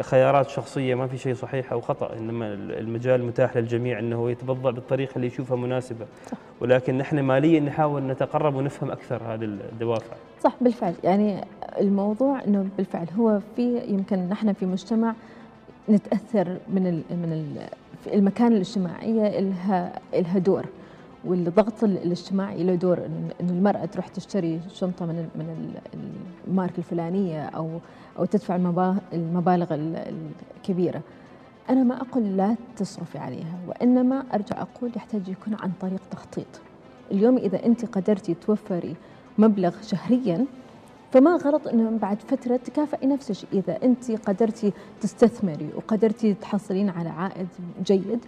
خيارات 0.02 0.50
شخصية 0.50 0.96
ما 0.96 1.08
في 1.08 1.18
شيء 1.18 1.34
صحيح 1.34 1.72
أو 1.72 1.82
خطأ 1.82 2.14
إنما 2.14 2.54
المجال 2.54 3.24
متاح 3.24 3.58
للجميع 3.58 4.00
إنه 4.00 4.32
يتبضع 4.32 4.70
بالطريقة 4.70 5.16
اللي 5.16 5.28
يشوفها 5.28 5.58
مناسبة. 5.58 6.06
صح. 6.32 6.38
ولكن 6.62 6.98
نحن 6.98 7.20
ماليا 7.20 7.60
نحاول 7.60 8.04
نتقرب 8.04 8.56
ونفهم 8.56 8.92
أكثر 8.92 9.24
هذه 9.24 9.44
الدوافع. 9.44 10.16
صح 10.44 10.56
بالفعل. 10.62 10.94
يعني 11.04 11.44
الموضوع 11.80 12.44
إنه 12.44 12.70
بالفعل 12.78 13.08
هو 13.18 13.40
في 13.56 13.78
يمكن 13.88 14.30
نحن 14.30 14.54
في 14.54 14.66
مجتمع 14.66 15.14
نتأثر 15.90 16.58
من 16.68 16.84
من 17.10 17.34
ال 17.34 17.68
المكان 18.14 18.54
الاجتماعية 18.54 19.40
لها 19.40 20.00
لها 20.14 20.40
دور. 20.40 20.66
والضغط 21.26 21.84
الاجتماعي 21.84 22.64
له 22.64 22.76
دور 22.76 23.06
إنه 23.06 23.52
المرأة 23.52 23.86
تروح 23.86 24.08
تشتري 24.08 24.62
شنطة 24.74 25.06
من 25.06 25.30
من 25.36 25.76
الماركة 26.48 26.78
الفلانية 26.78 27.46
أو 27.46 27.80
أو 28.20 28.26
تدفع 28.26 28.56
المبالغ 29.14 29.68
الكبيرة. 29.72 31.02
أنا 31.70 31.84
ما 31.84 32.02
أقول 32.02 32.38
لا 32.38 32.56
تصرفي 32.78 33.18
عليها 33.18 33.60
وإنما 33.68 34.24
أرجع 34.34 34.62
أقول 34.62 34.92
يحتاج 34.96 35.28
يكون 35.28 35.54
عن 35.54 35.72
طريق 35.82 36.02
تخطيط. 36.12 36.62
اليوم 37.12 37.38
إذا 37.38 37.66
أنت 37.66 37.86
قدرتي 37.86 38.34
توفري 38.34 38.96
مبلغ 39.38 39.82
شهريا 39.82 40.46
فما 41.12 41.36
غلط 41.36 41.68
إنه 41.68 41.98
بعد 41.98 42.22
فترة 42.22 42.56
تكافئي 42.58 43.08
نفسك. 43.08 43.48
إذا 43.54 43.84
أنت 43.84 44.12
قدرتي 44.12 44.74
تستثمري 45.02 45.70
وقدرتي 45.76 46.34
تحصلين 46.34 46.90
على 46.90 47.10
عائد 47.10 47.48
جيد 47.86 48.20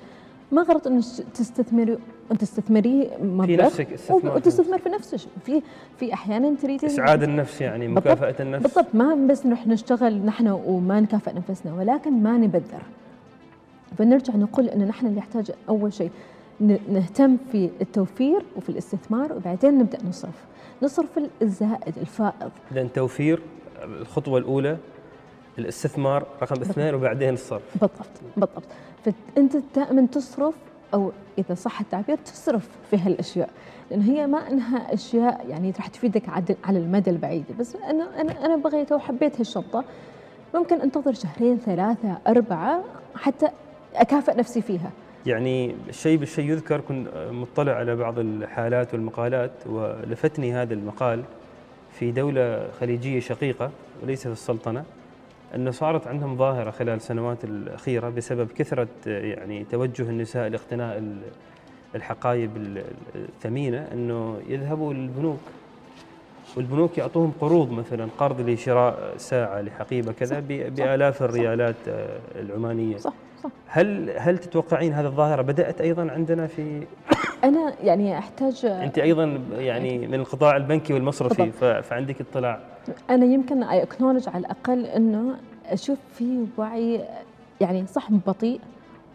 ما 0.52 0.62
غلط 0.62 0.88
انك 0.88 1.04
تستثمري 1.34 1.98
تستثمريه 2.40 3.08
مبلغ؟ 3.22 3.70
في 3.70 3.82
نفسك 3.84 4.14
وتستثمر 4.26 4.78
في 4.78 4.90
نفسك. 4.90 5.20
في 5.46 5.62
في 6.00 6.14
أحيانا 6.14 6.56
تريد 6.62 6.86
إسعاد 6.86 7.24
النفس 7.24 7.62
يعني 7.62 7.88
مكافأة 7.88 8.36
النفس. 8.40 8.64
بالضبط. 8.64 8.96
ما 8.96 9.16
بس 9.30 9.46
نروح 9.46 9.68
نشتغل 9.68 10.18
نحن 10.26 10.48
وما 10.48 11.00
نكافئ 11.00 11.34
نفسنا 11.34 11.74
ولكن 11.74 12.24
ما 12.24 12.38
نبذر 12.38 12.82
فنرجع 13.98 14.36
نقول 14.36 14.70
إن 14.70 14.88
نحن 14.88 15.06
اللي 15.06 15.18
يحتاج 15.18 15.52
أول 15.70 15.94
شيء 15.94 16.12
نهتم 16.90 17.38
في 17.52 17.70
التوفير 17.82 18.42
وفي 18.56 18.70
الاستثمار 18.70 19.34
وبعدين 19.34 19.78
نبدأ 19.78 19.98
نصرف. 20.10 20.44
نصرف 20.84 21.20
الزائد 21.42 21.98
الفائض. 22.02 22.52
لأن 22.72 22.94
توفير 22.94 23.42
الخطوة 23.84 24.40
الأولى 24.40 24.78
الاستثمار 25.60 26.26
رقم 26.42 26.62
اثنين 26.62 26.96
وبعدين 26.96 27.34
الصرف. 27.34 27.62
بالضبط 27.82 28.22
بالضبط. 28.38 28.64
فأنت 29.06 29.58
دائما 29.76 30.08
تصرف 30.08 30.54
أو 30.94 31.12
إذا 31.38 31.56
صح 31.56 31.80
التعبير 31.80 32.18
تصرف 32.18 32.70
في 32.92 32.98
هالأشياء 32.98 33.50
لأن 33.92 34.02
هي 34.02 34.28
ما 34.28 34.50
إنها 34.50 34.94
أشياء 34.94 35.46
يعني 35.50 35.72
راح 35.72 35.88
تفيدك 35.88 36.30
على 36.64 36.80
المدى 36.80 37.10
البعيد. 37.10 37.44
بس 37.60 37.76
أنا 37.76 38.22
أنا 38.22 38.46
أنا 38.46 38.56
بغيت 38.56 38.92
وحبيت 38.92 39.40
هالشنطه 39.40 39.84
ممكن 40.56 40.82
أنتظر 40.82 41.14
شهرين 41.14 41.58
ثلاثة 41.58 42.18
أربعة 42.28 42.84
حتى 43.16 43.48
أكافئ 43.96 44.38
نفسي 44.38 44.62
فيها. 44.62 44.92
يعني 45.26 45.76
الشيء 45.90 46.18
بالشيء 46.18 46.50
يذكر 46.50 46.82
كنت 46.82 47.08
مطلع 47.32 47.72
على 47.72 47.96
بعض 47.96 48.20
الحالات 48.20 48.94
والمقالات 48.94 49.52
ولفتني 49.66 50.54
هذا 50.54 50.74
المقال 50.74 51.24
في 51.92 52.12
دولة 52.12 52.72
خليجية 52.80 53.20
شقيقة 53.20 53.72
وليس 54.04 54.22
في 54.28 54.34
السلطنة. 54.34 54.84
أنه 55.56 55.72
صارت 55.72 56.08
عندهم 56.08 56.38
ظاهرة 56.38 56.72
خلال 56.72 56.96
السنوات 56.96 57.44
الأخيرة 57.44 58.10
بسبب 58.10 58.52
كثرة 58.52 58.88
يعني 59.06 59.64
توجه 59.64 60.10
النساء 60.10 60.48
لاقتناء 60.48 61.04
الحقائب 61.96 62.52
الثمينة 63.16 63.88
أنه 63.94 64.42
يذهبوا 64.48 64.94
للبنوك. 64.94 65.40
والبنوك 66.58 66.98
يعطوهم 66.98 67.34
قروض 67.42 67.72
مثلا 67.72 68.08
قرض 68.18 68.42
لشراء 68.50 69.14
ساعة 69.18 69.62
لحقيبة 69.62 70.12
كذا 70.12 70.40
بآلاف 70.40 71.24
الريالات 71.24 71.76
آه، 71.88 72.20
العمانية. 72.36 72.98
صح. 72.98 73.14
صح. 73.44 73.50
هل 73.68 74.10
هل 74.18 74.38
تتوقعين 74.38 74.94
هذه 74.94 75.06
الظاهرة 75.06 75.42
بدأت 75.42 75.82
أيضا 75.82 76.12
عندنا 76.12 76.48
في 76.48 76.88
أنا 77.44 77.74
يعني 77.84 78.18
أحتاج 78.18 78.66
أنت 78.66 79.00
أيضا 79.00 79.40
يعني 79.52 80.08
من 80.08 80.14
القطاع 80.14 80.58
البنكي 80.58 80.94
والمصرفي 80.94 81.52
فعندك 81.82 82.22
اطلاع. 82.22 82.60
أنا 83.10 83.26
يمكن 83.26 83.64
اي 83.64 83.84
اكنولج 83.84 84.30
على 84.30 84.38
الأقل 84.38 84.86
إنه 84.86 85.36
أشوف 85.66 85.98
في 86.14 86.46
وعي 86.58 87.02
يعني 87.62 87.88
صح 87.88 88.12
بطيء 88.12 88.60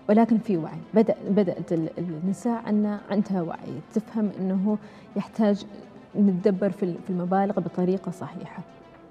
ولكن 0.08 0.38
في 0.38 0.56
وعي. 0.56 0.78
بدا 0.94 1.14
بدأت 1.28 1.73
النساء 1.99 2.62
عندنا 2.66 3.00
عندها 3.11 3.42
وعي. 3.42 3.80
تفهم 3.94 4.30
إنه 4.40 4.78
يحتاج 5.16 5.64
نتدبر 6.16 6.70
في 6.70 6.94
المبالغ 7.11 7.61
بطريقة 7.61 8.11
صحيحة. 8.11 8.62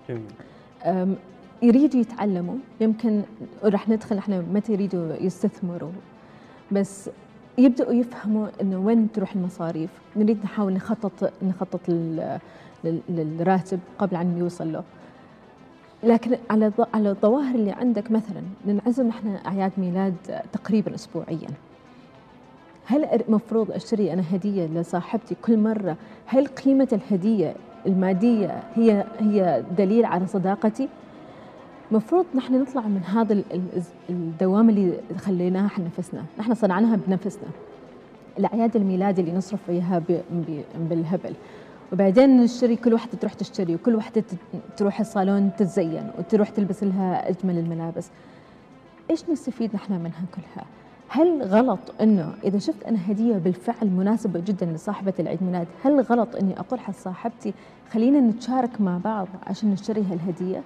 جميل. 0.09 1.17
يريدوا 1.61 2.01
يتعلموا. 2.01 2.55
يمكن 2.81 3.21
راح 3.63 3.89
ندخل 3.89 4.17
إحنا 4.17 4.43
متى 4.53 4.73
يريدوا 4.73 5.13
يستثمروا. 5.21 5.91
بس 6.71 7.09
يبدأوا 7.57 7.93
يفهموا 7.93 8.47
إنه 8.61 8.77
وين 8.79 9.11
تروح 9.11 9.33
المصاريف. 9.35 9.89
نريد 10.15 10.43
نحاول 10.43 10.73
نخطط 10.73 11.31
نخطط 11.43 11.79
للراتب 13.09 13.79
قبل 13.99 14.15
ان 14.15 14.37
يوصل 14.37 14.71
له. 14.73 14.83
لكن 16.03 16.37
على 16.49 16.71
على 16.93 17.09
الظواهر 17.09 17.55
اللي 17.55 17.71
عندك 17.71 18.11
مثلا 18.11 18.41
ننعزم 18.65 19.07
نحن 19.07 19.35
أعياد 19.45 19.71
ميلاد 19.77 20.15
تقريبا 20.53 20.95
اسبوعيا. 20.95 21.47
هل 22.85 23.05
المفروض 23.05 23.71
أشتري 23.71 24.13
أنا 24.13 24.23
هدية 24.31 24.65
لصاحبتي 24.65 25.35
كل 25.41 25.57
مرة؟ 25.57 25.97
هل 26.25 26.47
قيمة 26.47 26.87
الهدية 26.93 27.55
المادية 27.85 28.63
هي 28.75 29.03
هي 29.19 29.63
دليل 29.77 30.05
على 30.05 30.27
صداقتي؟ 30.27 30.89
مفروض 31.91 32.25
نحن 32.35 32.61
نطلع 32.61 32.81
من 32.81 33.01
هذا 33.03 33.43
الدوام 34.09 34.69
اللي 34.69 34.93
خليناها 35.17 35.65
إحنا 35.65 35.85
نفسنا. 35.85 36.23
نحن 36.39 36.53
صنعناها 36.53 36.99
بنفسنا. 37.07 37.49
الأعياد 38.39 38.75
الميلاد 38.75 39.19
اللي 39.19 39.33
نصرف 39.33 39.59
فيها 39.67 40.01
بالهبل. 40.89 41.33
وبعدين 41.93 42.37
نشتري 42.37 42.75
كل 42.75 42.93
واحدة 42.93 43.11
تروح 43.21 43.33
تشتري 43.33 43.75
وكل 43.75 43.95
واحدة 43.95 44.23
تروح 44.77 44.99
الصالون 44.99 45.51
تتزين 45.57 46.11
وتروح 46.19 46.49
تلبس 46.49 46.83
لها 46.83 47.29
أجمل 47.29 47.57
الملابس. 47.57 48.09
إيش 49.11 49.29
نستفيد 49.29 49.75
نحن 49.75 49.93
منها 49.93 50.23
كلها؟ 50.35 50.65
هل 51.09 51.43
غلط 51.43 51.79
إنه 52.01 52.33
إذا 52.43 52.59
شفت 52.59 52.83
أنا 52.83 52.97
هدية 53.07 53.37
بالفعل 53.37 53.87
مناسبة 53.89 54.39
جدا 54.39 54.65
لصاحبة 54.65 55.13
العيد 55.19 55.43
ميلاد 55.43 55.67
هل 55.83 56.01
غلط 56.01 56.35
إني 56.35 56.59
أقول 56.59 56.79
حق 56.79 56.93
صاحبتي 56.93 57.53
خلينا 57.91 58.19
نتشارك 58.19 58.81
مع 58.81 58.97
بعض 58.97 59.27
عشان 59.47 59.69
نشتري 59.71 60.01
هالهديه 60.01 60.61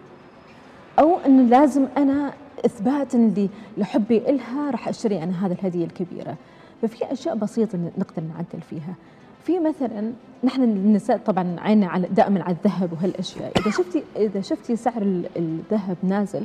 أو 1.00 1.17
انه 1.17 1.50
لازم 1.50 1.88
أنا 1.98 2.33
اثباتا 2.65 3.50
لحبي 3.77 4.17
إلها 4.17 4.71
راح 4.71 4.88
أشتري 4.88 5.24
أنا 5.24 5.45
هذه 5.45 5.51
الهدية 5.51 5.86
الكبيرة. 5.86 6.36
ففي 6.81 7.12
أشياء 7.12 7.36
بسيطة 7.36 7.79
نقدر 7.98 8.24
نعدل 8.24 8.62
فيها. 8.69 8.95
في 9.43 9.60
مثلا 9.60 10.13
نحن 10.43 10.63
النساء 10.63 11.17
طبعا 11.17 11.55
عيننا 11.60 11.88
على 11.88 12.07
دائما 12.07 12.43
على 12.43 12.55
الذهب 12.55 12.93
وهالأشياء. 12.93 13.51
إذا 13.60 13.71
شفتي 13.71 14.03
إذا 14.15 14.41
شفتي 14.41 14.75
سعر 14.75 15.24
الذهب 15.38 15.98
نازل 16.03 16.43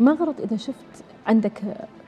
ما 0.00 0.12
غلط 0.12 0.40
إذا 0.40 0.56
شفت 0.56 1.04
عندك 1.26 1.62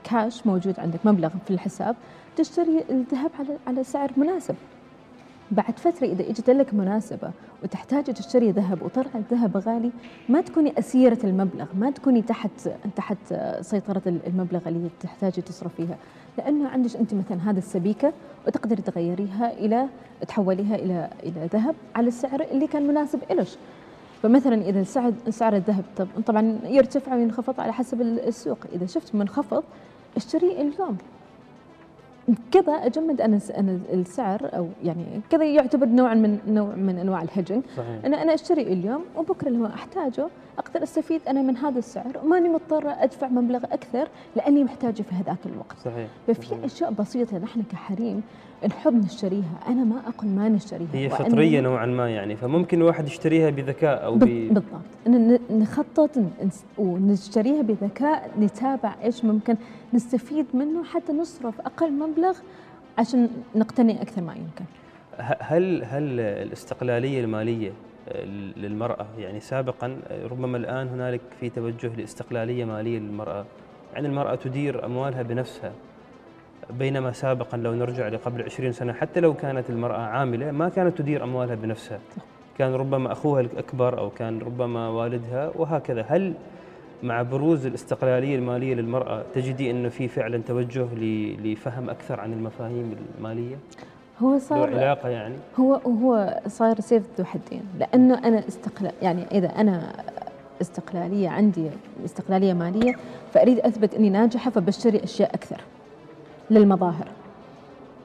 كاش 0.04 0.46
موجود 0.46 0.80
عندك 0.80 1.00
مبلغ 1.04 1.28
في 1.46 1.50
الحساب 1.50 1.96
تشتري 2.36 2.84
الذهب 2.90 3.30
على 3.38 3.58
على 3.66 3.84
سعر 3.84 4.10
مناسب. 4.16 4.54
بعد 5.50 5.78
فترة 5.78 6.06
إذا 6.06 6.30
إجت 6.30 6.50
لك 6.50 6.74
مناسبة 6.74 7.30
وتحتاجي 7.62 8.12
تشتري 8.12 8.50
ذهب 8.50 8.82
وطلع 8.82 9.10
الذهب 9.14 9.56
غالي 9.56 9.90
ما 10.28 10.40
تكوني 10.40 10.78
أسيرة 10.78 11.18
المبلغ 11.24 11.66
ما 11.74 11.90
تكوني 11.90 12.22
تحت 12.22 12.70
تحت 12.96 13.34
سيطرة 13.60 14.02
المبلغ 14.06 14.68
اللي 14.68 14.90
تحتاجي 15.00 15.42
تصرفيها 15.42 15.96
لأنه 16.38 16.68
عندك 16.68 16.96
أنت 16.96 17.14
مثلا 17.14 17.50
هذا 17.50 17.58
السبيكة 17.58 18.12
وتقدري 18.46 18.82
تغيريها 18.82 19.52
إلى 19.52 19.88
تحوليها 20.28 20.74
إلى 20.76 21.10
إلى 21.22 21.48
ذهب 21.52 21.74
على 21.96 22.08
السعر 22.08 22.40
اللي 22.40 22.66
كان 22.66 22.86
مناسب 22.86 23.18
إلش 23.30 23.56
فمثلا 24.22 24.62
إذا 24.68 24.82
سعر 24.82 25.12
سعر 25.30 25.56
الذهب 25.56 25.84
طبعا 26.26 26.58
يرتفع 26.64 27.14
وينخفض 27.14 27.60
على 27.60 27.72
حسب 27.72 28.00
السوق. 28.00 28.58
إذا 28.72 28.86
شفت 28.86 29.14
منخفض 29.14 29.64
اشتريه 30.16 30.60
اليوم. 30.60 30.98
كذا 32.52 32.72
أجمد 32.72 33.20
أنا 33.20 33.40
أنا 33.58 33.78
السعر 33.92 34.50
أو 34.56 34.68
يعني 34.84 35.04
كذا 35.30 35.44
يعتبر 35.44 35.86
نوع 35.86 36.14
من 36.14 36.38
نوع 36.46 36.74
من 36.74 36.98
أنواع 36.98 37.22
الهجنج. 37.22 37.62
أنا 38.04 38.22
أنا 38.22 38.34
أشتري 38.34 38.62
اليوم 38.62 39.04
وبكرة 39.16 39.48
لما 39.48 39.74
أحتاجه 39.74 40.28
أقدر 40.58 40.82
أستفيد 40.82 41.20
أنا 41.28 41.42
من 41.42 41.56
هذا 41.56 41.78
السعر. 41.78 42.20
وماني 42.24 42.48
مضطرة 42.48 42.90
أدفع 42.90 43.28
مبلغ 43.28 43.64
أكثر 43.64 44.08
لأني 44.36 44.64
محتاجة 44.64 45.02
في 45.02 45.14
هذاك 45.14 45.38
الوقت. 45.46 45.76
صحيح. 45.84 46.08
ففي. 46.26 46.64
أشياء 46.64 46.90
بسيطة 46.92 47.38
نحن 47.38 47.62
كحريم 47.62 48.22
نحب 48.68 49.04
نشتريها 49.04 49.60
أنا 49.68 49.84
ما 49.84 49.96
أقول 50.08 50.30
ما 50.30 50.48
نشتريها 50.48 50.88
هي 50.92 51.10
فطرية 51.10 51.60
نوعا 51.60 51.86
ما 51.86 52.10
يعني 52.10 52.36
فممكن 52.36 52.78
الواحد 52.78 53.06
يشتريها 53.06 53.50
بذكاء 53.50 54.04
أو 54.04 54.14
ب... 54.14 54.18
بالضبط. 54.18 54.64
ان 55.06 55.38
نخطط 55.50 56.10
ونشتريها 56.78 57.62
بذكاء 57.62 58.30
نتابع 58.40 58.94
إيش 59.04 59.24
ممكن 59.24 59.56
نستفيد 59.94 60.46
منه 60.54 60.84
حتى 60.84 61.12
نصرف 61.12 61.60
أقل 61.60 61.92
مبلغ 61.92 62.38
عشان 62.98 63.28
نقتني 63.54 64.02
أكثر 64.02 64.22
ما 64.22 64.34
يمكن. 64.34 64.64
هل 65.18 65.84
هل 65.84 66.20
الاستقلالية 66.20 67.20
المالية 67.20 67.72
آه، 68.08 68.24
للمرأة 68.56 69.06
يعني 69.18 69.40
سابقا 69.40 69.98
ربما 70.30 70.56
الآن 70.56 70.88
هنالك 70.88 71.20
في 71.40 71.50
توجه 71.50 71.96
لاستقلالية 71.96 72.64
مالية 72.64 72.98
للمرأة 72.98 73.44
يعني 73.94 74.06
المرأة 74.06 74.34
تدير 74.34 74.86
أموالها 74.86 75.22
بنفسها 75.22 75.72
بينما 76.70 77.12
سابقا 77.12 77.58
لو 77.58 77.74
نرجع 77.74 78.08
لقبل 78.08 78.42
20 78.42 78.72
سنة 78.72 78.92
حتى 78.92 79.20
لو 79.20 79.34
كانت 79.34 79.70
المرأة 79.70 79.98
عاملة 80.00 80.50
ما 80.50 80.68
كانت 80.68 80.98
تدير 80.98 81.24
أموالها 81.24 81.54
بنفسها. 81.54 81.98
كان 82.58 82.74
ربما 82.74 83.12
أخوها 83.12 83.40
الأكبر 83.40 83.98
أو 83.98 84.10
كان 84.10 84.38
ربما 84.38 84.88
والدها 84.88 85.50
وهكذا. 85.54 86.04
هل 86.08 86.34
مع 87.02 87.22
بروز 87.22 87.66
الاستقلالية 87.66 88.36
المالية 88.36 88.74
للمرأة 88.74 89.22
تجدي 89.34 89.70
أنه 89.70 89.88
في 89.88 90.08
فعلا 90.08 90.42
توجه 90.48 90.86
لفهم 91.44 91.90
أكثر 91.90 92.20
عن 92.20 92.32
المفاهيم 92.32 92.96
المالية؟ 93.18 93.56
هو 94.22 94.38
صار 94.38 94.70
علاقة 94.70 95.08
يعني؟ 95.08 95.34
هو 95.60 95.74
هو 95.74 96.40
صار 96.46 96.80
سيف 96.80 97.02
ذو 97.18 97.24
حدين. 97.24 97.62
لأنه 97.78 98.28
أنا 98.28 98.48
استقلال 98.48 98.92
يعني 99.02 99.26
إذا 99.32 99.46
أنا 99.46 99.92
استقلالية 100.60 101.28
عندي 101.28 101.70
استقلالية 102.04 102.52
مالية 102.52 102.94
فأريد 103.32 103.58
أثبت 103.58 103.94
أني 103.94 104.10
ناجحة 104.10 104.50
فبشتري 104.50 105.04
أشياء 105.04 105.34
أكثر. 105.34 105.60
للمظاهر. 106.52 107.08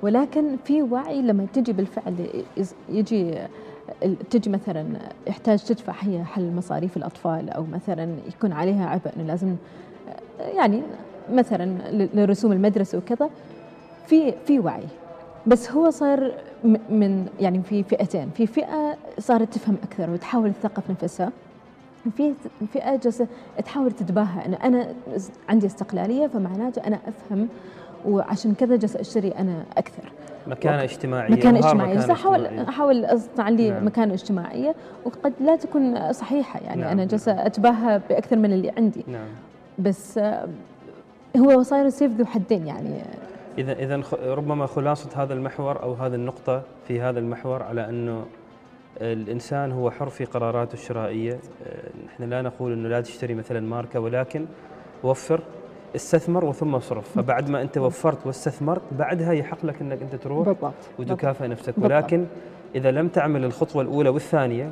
ولكن 0.02 0.58
في 0.66 0.82
وعي 0.82 1.22
لما 1.22 1.48
تجي 1.54 1.74
بالفعل 1.74 2.14
يجي 2.90 3.36
تجي 4.30 4.50
مثلا 4.50 4.86
يحتاج 5.28 5.64
تدفع 5.64 5.94
هي 6.00 6.24
حل 6.24 6.52
مصاريف 6.56 6.98
الأطفال 6.98 7.50
أو 7.50 7.66
مثلا 7.74 8.16
يكون 8.28 8.52
عليها 8.52 8.90
عبء 8.90 9.12
إنه 9.18 9.24
لازم 9.24 9.56
يعني 10.40 10.82
مثلا 11.32 11.78
لرسوم 12.14 12.52
المدرسة 12.52 12.98
وكذا 12.98 13.30
في 14.08 14.34
في 14.46 14.60
وعي. 14.60 14.84
بس 15.48 15.72
هو 15.72 15.90
صار 15.90 16.32
من 16.90 17.28
يعني 17.40 17.62
في 17.62 17.84
فئتين. 17.84 18.30
في 18.30 18.48
فئة 18.48 18.98
صارت 19.20 19.54
تفهم 19.54 19.78
أكثر 19.84 20.10
وتحاول 20.10 20.54
تثقف 20.54 20.84
نفسها 20.90 21.32
في 22.18 22.34
فئة 22.74 22.96
جالسة 22.96 23.28
تحاول 23.66 23.92
تتباهى. 23.92 24.46
انه 24.46 24.58
أنا 24.64 24.94
عندي 25.50 25.66
استقلالية 25.66 26.28
فمعناته 26.28 26.88
أنا 26.88 27.00
أفهم 27.08 27.48
وعشان 28.06 28.54
كذا 28.54 28.76
جالس 28.76 28.96
أشتري 28.96 29.32
أنا 29.32 29.64
أكثر. 29.78 30.12
مكانة 30.48 30.84
اجتماعية. 30.84 31.32
مكانة 31.32 31.60
اجتماعية. 31.60 31.98
بس 31.98 32.10
احاول 32.10 32.46
أحاول 32.46 33.06
أصنع 33.06 33.50
لي 33.50 33.70
نعم. 33.70 33.86
مكانة 33.86 34.14
اجتماعية 34.14 34.76
وقد 35.06 35.34
لا 35.42 35.56
تكون 35.56 36.14
صحيحة. 36.14 36.60
يعني 36.60 36.82
نعم. 36.82 36.92
أنا 36.92 37.06
جالسة 37.06 37.46
أتباهى 37.46 38.02
بأكثر 38.10 38.36
من 38.36 38.54
اللي 38.54 38.72
عندي. 38.78 39.04
نعم. 39.08 39.28
بس 39.80 40.20
هو 41.38 41.64
صاير 41.64 41.90
سيف 41.90 42.12
ذو 42.12 42.26
حدين 42.26 42.68
يعني. 42.68 43.02
اذا 43.58 43.74
إذا 43.74 44.02
ربما 44.24 44.66
خلاصة 44.66 45.24
هذا 45.24 45.34
المحور 45.34 45.84
أو 45.84 45.94
هذه 45.94 46.16
النقطة 46.16 46.62
في 46.88 47.02
هذا 47.02 47.20
المحور 47.20 47.64
على 47.64 47.90
أنه 47.90 48.26
الإنسان 49.02 49.72
هو 49.72 49.92
حر 49.92 50.10
في 50.10 50.26
قراراته 50.26 50.74
الشرائية. 50.74 51.34
آه، 51.34 51.90
نحن 52.06 52.24
لا 52.24 52.42
نقول 52.42 52.74
أنه 52.74 52.90
لا 52.90 53.02
تشتري 53.02 53.34
مثلا 53.34 53.60
ماركة 53.60 54.00
ولكن 54.00 54.46
وفر 55.04 55.42
استثمر 55.96 56.46
وثم 56.46 56.76
اصرف 56.76 57.10
فبعد 57.16 57.50
ما 57.50 57.62
أنت 57.62 57.78
وفرت 57.78 58.18
واستثمرت 58.26 58.82
بعدها 58.92 59.32
يحق 59.34 59.66
لك 59.66 59.82
إنك 59.82 60.02
أنت 60.02 60.16
تروح 60.16 60.48
بالضبط. 60.48 60.74
وتكافئ 61.00 61.48
نفسك. 61.48 61.74
بالضبط. 61.80 61.90
إذا 62.76 62.92
لم 62.92 63.08
تعمل 63.08 63.46
الخطوة 63.46 63.82
الأولى 63.82 64.10
والثانية 64.10 64.72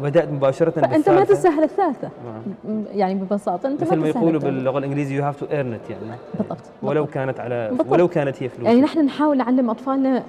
وبدات 0.00 0.28
مباشرة 0.28 0.70
فأنت 0.70 1.08
ما 1.08 1.24
تسهل 1.24 1.62
الثالثة. 1.62 2.08
نعم. 2.24 2.84
يعني 2.94 3.14
ببساطة 3.14 3.68
أنت 3.68 3.82
مثل 3.82 3.96
ما 3.96 4.08
يقولوا 4.08 4.40
باللغة 4.40 4.78
الإنجليزية 4.78 5.16
you 5.16 5.24
have 5.24 5.40
to 5.40 5.46
earn 5.46 5.78
يعني. 5.90 6.18
بالضبط. 6.38 6.70
ولو 6.82 7.06
كانت 7.06 7.40
على 7.40 7.68
بالضبط. 7.68 7.92
ولو 7.92 8.08
كانت 8.08 8.42
هي 8.42 8.48
فلوس 8.48 8.66
يعني 8.66 8.80
نحن 8.80 9.04
نحاول 9.04 9.36
نعلم 9.36 9.70
أطفالنا 9.70 10.22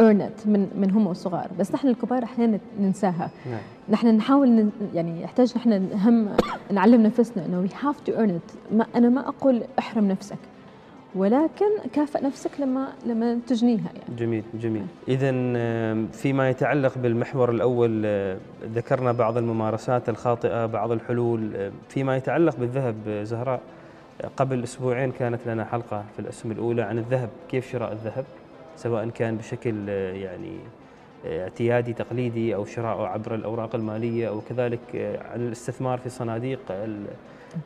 earn 0.00 0.30
من 0.46 0.68
من 0.74 0.90
هم 0.90 1.14
صغار 1.14 1.46
بس 1.58 1.74
نحن 1.74 1.88
الكبار 1.88 2.24
أحيانا 2.24 2.58
ننساها. 2.80 3.30
نعم. 3.50 3.60
نحن 3.88 4.06
نحاول 4.06 4.68
يعني 4.94 5.22
يحتاج 5.22 5.52
نحن 5.56 5.88
هم 5.94 6.28
نعلم 6.70 7.02
نفسنا 7.02 7.46
إنه 7.46 7.58
we 7.60 7.68
have 7.82 8.00
to 8.00 8.12
earn 8.12 8.30
it 8.30 8.86
أنا 8.96 9.08
ما 9.08 9.28
أقول 9.28 9.62
احرم 9.78 10.08
نفسك. 10.08 10.38
ولكن 11.14 11.66
كافئ 11.92 12.24
نفسك 12.24 12.50
لما 12.60 12.88
لما 13.06 13.38
تجنيها 13.46 13.90
يعني. 13.94 14.16
جميل 14.18 14.44
جميل. 14.54 14.86
اذا 15.08 15.30
فيما 16.12 16.50
يتعلق 16.50 16.98
بالمحور 16.98 17.50
الأول 17.50 18.06
ذكرنا 18.74 19.12
بعض 19.12 19.36
الممارسات 19.36 20.08
الخاطئة 20.08 20.66
بعض 20.66 20.92
الحلول 20.92 21.70
فيما 21.88 22.16
يتعلق 22.16 22.56
بالذهب 22.56 23.20
زهراء 23.22 23.60
قبل 24.36 24.62
أسبوعين 24.62 25.12
كانت 25.12 25.40
لنا 25.46 25.64
حلقة 25.64 26.04
في 26.14 26.18
الأسهم 26.18 26.52
الأولى 26.52 26.82
عن 26.82 26.98
الذهب 26.98 27.28
كيف 27.50 27.72
شراء 27.72 27.92
الذهب؟ 27.92 28.24
سواء 28.76 29.08
كان 29.08 29.36
بشكل 29.36 29.88
يعني 29.88 30.56
اعتيادي 31.26 31.92
تقليدي 31.92 32.54
أو 32.54 32.64
شراءه 32.64 33.06
عبر 33.06 33.34
الأوراق 33.34 33.74
المالية 33.74 34.28
أو 34.28 34.40
كذلك 34.48 34.80
عن 35.32 35.40
الاستثمار 35.40 35.98
في 35.98 36.08
صناديق 36.08 36.60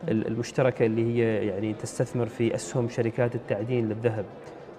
المشتركة 0.08 0.86
اللي 0.86 1.02
هي 1.02 1.46
يعني 1.46 1.74
تستثمر 1.74 2.26
في 2.26 2.54
أسهم 2.54 2.88
شركات 2.88 3.34
التعدين 3.34 3.88
للذهب. 3.88 4.24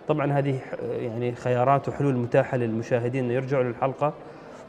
طبعا 0.07 0.31
هذه 0.31 0.59
يعني 0.99 1.35
خيارات 1.35 1.89
وحلول 1.89 2.15
متاحة 2.15 2.57
للمشاهدين 2.57 3.31
يرجعوا 3.31 3.63
للحلقة 3.63 4.13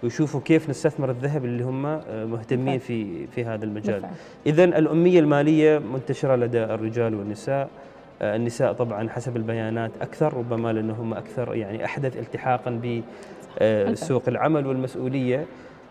ويشوفوا 0.02 0.40
كيف 0.40 0.70
نستثمر 0.70 1.10
الذهب 1.10 1.44
اللي 1.44 1.64
هم 1.64 1.82
مهتمين 2.30 2.78
في 2.78 3.26
في 3.26 3.44
هذا 3.44 3.64
المجال. 3.64 4.02
اذا 4.46 4.64
الأمية 4.64 5.20
المالية 5.20 5.78
منتشرة 5.78 6.36
لدى 6.36 6.64
الرجال 6.64 7.14
والنساء. 7.14 7.68
النساء 8.22 8.72
طبعا 8.72 9.08
حسب 9.08 9.36
البيانات 9.36 9.90
أكثر 10.00 10.34
ربما 10.34 10.72
لأنهم 10.72 11.14
أكثر 11.14 11.54
يعني 11.54 11.84
أحدث 11.84 12.16
التحاقا 12.16 12.80
بسوق 13.90 14.22
العمل 14.28 14.66
والمسؤولية 14.66 15.44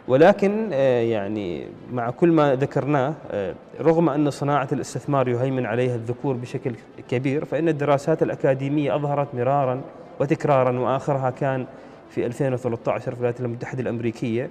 ولكن 0.07 0.69
آه، 0.73 1.01
يعني 1.01 1.67
مع 1.91 2.09
كل 2.09 2.31
ما 2.31 2.55
ذكرناه 2.55 3.13
آه، 3.31 3.55
رغم 3.81 4.09
أن 4.09 4.29
صناعة 4.29 4.67
الاستثمار 4.71 5.27
يهيمن 5.27 5.65
عليها 5.65 5.95
الذكور 5.95 6.35
بشكل 6.35 6.75
كبير 7.09 7.45
فإن 7.45 7.69
الدراسات 7.69 8.23
الأكاديمية 8.23 8.95
أظهرت 8.95 9.35
مرارا 9.35 9.81
وتكرارا 10.19 10.79
وآخرها 10.79 11.29
كان 11.29 11.65
في 12.09 12.25
2013 12.25 13.11
في 13.11 13.17
الولايات 13.17 13.41
المتحدة 13.41 13.81
الأمريكية 13.81 14.49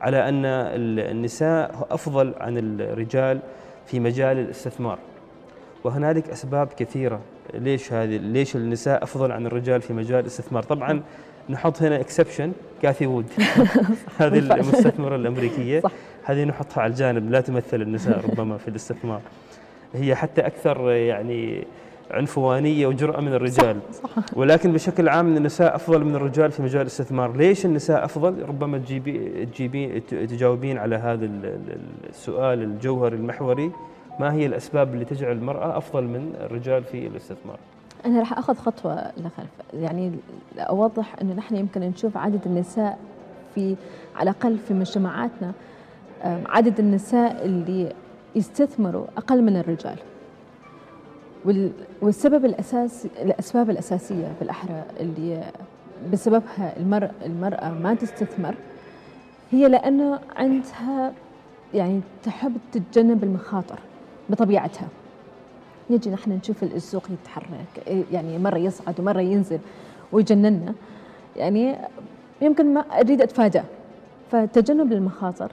على 0.00 0.28
أن 0.28 0.44
النساء 0.98 1.86
أفضل 1.90 2.34
عن 2.40 2.58
الرجال 2.58 3.40
في 3.86 4.00
مجال 4.00 4.38
الاستثمار. 4.38 4.98
وهنالك 5.84 6.30
أسباب 6.30 6.66
كثيرة 6.66 7.20
ليش 7.54 7.92
هذه 7.92 8.16
ليش 8.16 8.56
النساء 8.56 9.02
أفضل 9.02 9.32
عن 9.32 9.46
الرجال 9.46 9.80
في 9.80 9.92
مجال 9.92 10.20
الاستثمار. 10.20 10.62
طبعا 10.62 11.02
نحط 11.48 11.82
هنا 11.82 12.00
exception 12.00 12.52
كاثي 12.82 13.06
وود 13.06 13.26
هذه 14.18 14.38
المستثمرة 14.38 15.16
الأمريكية 15.16 15.80
صح. 15.80 15.90
هذه 16.24 16.44
نحطها 16.44 16.82
على 16.82 16.90
الجانب 16.90 17.30
لا 17.30 17.40
تمثل 17.40 17.82
النساء 17.82 18.24
ربما 18.30 18.56
في 18.58 18.68
الاستثمار 18.68 19.20
هي 19.94 20.14
حتى 20.14 20.40
أكثر 20.40 20.90
يعني 20.90 21.64
عنفوانية 22.10 22.86
وجرأة 22.86 23.20
من 23.20 23.34
الرجال 23.34 23.78
صح. 23.92 24.20
صح. 24.20 24.38
ولكن 24.38 24.72
بشكل 24.72 25.08
عام 25.08 25.36
النساء 25.36 25.74
أفضل 25.74 26.04
من 26.04 26.14
الرجال 26.14 26.52
في 26.52 26.62
مجال 26.62 26.80
الاستثمار، 26.80 27.36
ليش 27.36 27.66
النساء 27.66 28.04
أفضل؟ 28.04 28.42
ربما 28.48 28.78
تجيبي 28.78 29.46
تجيبين 29.46 30.06
تجاوبين 30.06 30.78
على 30.78 30.96
هذا 30.96 31.30
السؤال 32.10 32.62
الجوهري 32.62 33.16
المحوري 33.16 33.70
ما 34.20 34.32
هي 34.32 34.46
الأسباب 34.46 34.94
اللي 34.94 35.04
تجعل 35.04 35.32
المرأة 35.32 35.78
أفضل 35.78 36.04
من 36.04 36.34
الرجال 36.40 36.84
في 36.84 37.06
الاستثمار؟ 37.06 37.58
أنا 38.06 38.18
راح 38.18 38.38
أخذ 38.38 38.54
خطوة 38.54 39.12
لخلف. 39.16 39.50
يعني 39.74 40.12
أوضح 40.58 41.16
أنه 41.22 41.34
نحن 41.34 41.56
يمكن 41.56 41.80
نشوف 41.80 42.16
عدد 42.16 42.40
النساء 42.46 42.98
في 43.54 43.76
على 44.16 44.30
الأقل 44.30 44.58
في 44.58 44.74
مجتمعاتنا 44.74 45.52
عدد 46.24 46.80
النساء 46.80 47.44
اللي 47.44 47.92
يستثمروا 48.34 49.04
أقل 49.16 49.42
من 49.42 49.56
الرجال. 49.56 49.96
والسبب 52.02 52.44
الأساسي 52.44 53.08
الأسباب 53.22 53.70
الأساسية 53.70 54.32
بالأحرى 54.40 54.82
اللي 55.00 55.44
بسببها 56.12 56.76
المرأة, 56.76 57.10
المرأة 57.26 57.70
ما 57.70 57.94
تستثمر 57.94 58.54
هي 59.50 59.68
لأنه 59.68 60.20
عندها 60.36 61.12
يعني 61.74 62.00
تحب 62.24 62.56
تتجنب 62.72 63.24
المخاطر 63.24 63.78
بطبيعتها. 64.30 64.88
نجي 65.90 66.10
نحن 66.10 66.30
نشوف 66.32 66.62
السوق 66.62 67.02
يتحرك 67.10 68.04
يعني 68.12 68.38
مرة 68.38 68.58
يصعد 68.58 69.00
ومرة 69.00 69.20
ينزل 69.20 69.58
ويجننا 70.12 70.74
يعني 71.36 71.76
يمكن 72.42 72.74
ما 72.74 72.80
أريد 72.80 73.22
أتفادى 73.22 73.62
فتجنب 74.30 74.92
المخاطر 74.92 75.52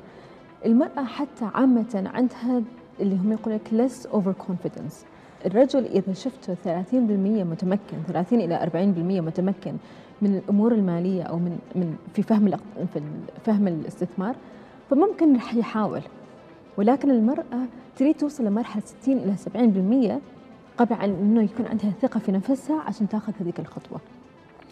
المرأة 0.65 1.03
حتى 1.03 1.45
عامة 1.53 2.09
عندها 2.13 2.61
اللي 2.99 3.15
هم 3.15 3.31
يقول 3.31 3.53
لك 3.53 3.67
less 3.87 4.07
over 4.11 4.43
confidence 4.47 4.93
الرجل 5.45 5.85
إذا 5.85 6.13
شفته 6.13 6.55
30% 6.55 6.93
متمكن 6.93 7.97
30 8.07 8.41
إلى 8.41 8.69
40% 8.73 8.77
متمكن 9.25 9.73
من 10.21 10.35
الأمور 10.35 10.71
المالية 10.73 11.23
أو 11.23 11.37
من 11.37 11.59
من 11.75 11.95
في 12.13 12.23
فهم 12.23 12.57
في 12.93 13.01
فهم 13.45 13.67
الاستثمار 13.67 14.35
فممكن 14.89 15.35
رح 15.35 15.55
يحاول. 15.55 16.01
ولكن 16.77 17.11
المرأة 17.11 17.65
تريد 17.95 18.15
توصل 18.15 18.45
لمرحلة 18.45 18.83
60 19.01 19.17
إلى 19.17 19.35
70% 20.17 20.21
قبل 20.77 20.93
عن 20.93 21.09
أنه 21.09 21.43
يكون 21.43 21.65
عندها 21.65 21.93
ثقة 22.01 22.19
في 22.19 22.31
نفسها 22.31 22.81
عشان 22.81 23.09
تاخذ 23.09 23.33
هذيك 23.39 23.59
الخطوة. 23.59 23.99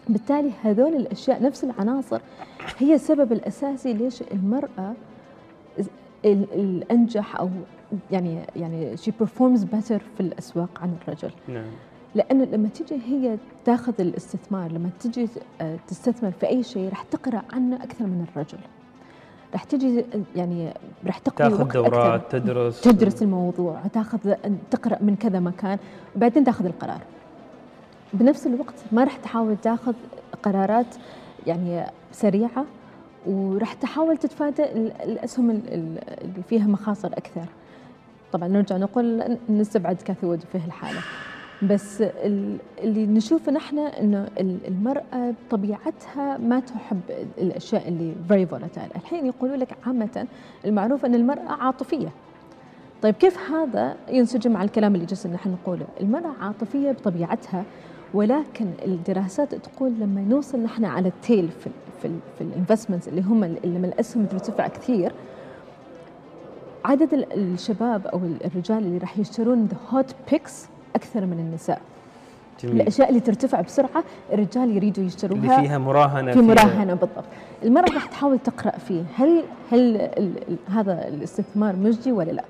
بالتالي 0.08 0.52
هذول 0.62 0.94
الأشياء 0.94 1.42
نفس 1.42 1.64
العناصر 1.64 2.20
هي 2.78 2.94
السبب 2.94 3.32
الأساسي 3.32 3.92
ليش 3.92 4.22
المرأة 4.22 4.94
الأنجح 6.24 7.36
أو 7.36 7.50
يعني 8.10 8.40
يعني 8.56 8.96
she 8.96 9.10
performs 9.22 9.60
better 9.60 9.98
في 10.16 10.20
الأسواق 10.20 10.78
عن 10.82 10.94
الرجل. 11.02 11.30
نعم. 11.48 11.70
لأنه 12.14 12.44
لما 12.44 12.68
تجي 12.68 13.00
هي 13.06 13.38
تاخذ 13.64 13.92
الاستثمار 14.00 14.72
لما 14.72 14.90
تجي 15.00 15.28
آه، 15.60 15.78
تستثمر 15.88 16.30
في 16.30 16.46
أي 16.48 16.62
شيء 16.62 16.88
راح 16.88 17.02
تقرأ 17.02 17.42
عنه 17.52 17.76
أكثر 17.76 18.04
من 18.04 18.26
الرجل. 18.32 18.58
راح 19.52 19.64
تجي 19.64 20.04
يعني 20.36 20.72
راح 21.06 21.18
تقضي 21.18 21.50
تاخذ 21.50 21.72
دورات 21.72 22.20
أكثر. 22.20 22.38
تدرس. 22.38 22.80
تدرس 22.80 23.22
الموضوع 23.22 23.80
تاخذ 23.92 24.34
تقرأ 24.70 24.98
من 25.00 25.16
كذا 25.16 25.40
مكان 25.40 25.78
وبعدين 26.16 26.44
تاخذ 26.44 26.64
القرار. 26.64 27.00
بنفس 28.12 28.46
الوقت 28.46 28.74
ما 28.92 29.04
راح 29.04 29.16
تحاول 29.16 29.56
تاخذ 29.56 29.94
قرارات 30.42 30.86
يعني 31.46 31.86
سريعة 32.12 32.64
وراح 33.26 33.72
تحاول 33.72 34.16
تتفادى 34.16 34.64
الأسهم 35.04 35.50
اللي 35.50 36.42
فيها 36.48 36.66
مخاطر 36.66 37.12
أكثر. 37.12 37.44
طبعا 38.32 38.48
نرجع 38.48 38.76
نقول 38.76 39.38
نستبعد 39.48 39.96
كاثي 39.96 40.21
وود 40.21 40.40
في 40.52 40.58
هالحالة. 40.58 41.00
بس 41.62 42.02
اللي 42.82 43.06
نشوفه 43.06 43.52
نحن 43.52 43.78
إنه 43.78 44.28
المرأة 44.40 45.34
طبيعتها 45.50 46.38
ما 46.38 46.60
تحب 46.60 47.00
الأشياء 47.38 47.88
اللي 47.88 48.14
very 48.28 48.46
volatile 48.46 48.88
الحين 48.96 49.26
يقولوا 49.26 49.56
لك 49.56 49.76
عامة 49.86 50.26
المعروف 50.64 51.04
إن 51.04 51.14
المرأة 51.14 51.48
عاطفية. 51.52 52.08
طيب 53.02 53.14
كيف 53.14 53.38
هذا 53.50 53.96
ينسجم 54.08 54.52
مع 54.52 54.62
الكلام 54.62 54.94
اللي 54.94 55.06
جالسين 55.06 55.32
نحن 55.32 55.50
نقوله؟ 55.50 55.86
المرأة 56.00 56.32
عاطفية 56.40 56.92
بطبيعتها 56.92 57.64
ولكن 58.14 58.66
الدراسات 58.86 59.54
تقول 59.54 59.90
لما 60.00 60.20
نوصل 60.20 60.58
نحن 60.60 60.84
على 60.84 61.08
ال 61.08 61.16
tail 61.16 61.48
في 61.48 61.70
في, 62.02 62.08
في 62.38 62.44
ال 62.44 62.49
investments 62.49 63.08
اللي 63.08 63.22
هم 63.22 63.40
من 63.40 63.90
الاسهم 63.94 64.26
ترتفع 64.26 64.68
كثير 64.68 65.12
عدد 66.84 67.26
الشباب 67.34 68.06
أو 68.06 68.20
الرجال 68.44 68.78
اللي 68.78 68.98
راح 68.98 69.18
يشترون 69.18 69.64
the 69.66 69.76
hot 69.90 70.14
picks 70.30 70.66
أكثر 70.96 71.26
من 71.26 71.38
النساء. 71.38 71.80
جميل. 72.62 72.80
الأشياء 72.80 73.08
اللي 73.08 73.20
ترتفع 73.20 73.60
بسرعة 73.60 74.04
الرجال 74.32 74.76
يريدوا 74.76 75.04
يشتروها 75.04 75.40
اللي 75.42 75.68
فيها 75.68 75.78
مراهنة 75.78 76.32
في 76.32 76.40
مراهنة 76.40 76.94
بالضبط. 76.94 77.24
المرأة 77.64 77.94
راح 77.94 78.06
تحاول 78.06 78.38
تقرأ 78.38 78.70
فيه. 78.70 79.02
هل 79.16 79.42
هل 79.72 79.96
ال 79.96 80.38
ال 80.48 80.56
هذا 80.68 81.08
الاستثمار 81.08 81.76
مجدي 81.76 82.12
ولا 82.12 82.30
لا؟ 82.30 82.44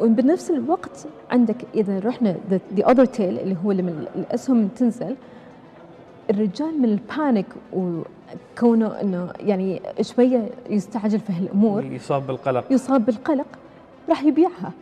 وبنفس 0.00 0.50
الوقت 0.50 1.06
عندك 1.30 1.56
إذا 1.74 1.98
رحنا 1.98 2.36
the 2.50 2.60
other 2.90 3.04
tail 3.04 3.38
اللي 3.38 3.56
هو 3.64 3.72
لما 3.72 4.06
الأسهم 4.16 4.68
تنزل 4.68 5.16
الرجال 6.30 6.82
من 6.82 6.84
ال 6.84 6.94
panic 6.94 7.46
وكونه 7.72 9.00
إنه 9.00 9.32
يعني 9.40 9.80
شوية 10.00 10.48
يستعجل 10.70 11.20
في 11.20 11.32
هالأمور 11.32 11.84
يصاب 11.84 12.26
بالقلق. 12.26 12.64
يصاب 12.72 13.06
بالقلق 13.06 13.46
راح 14.08 14.22
يبيعها. 14.22 14.72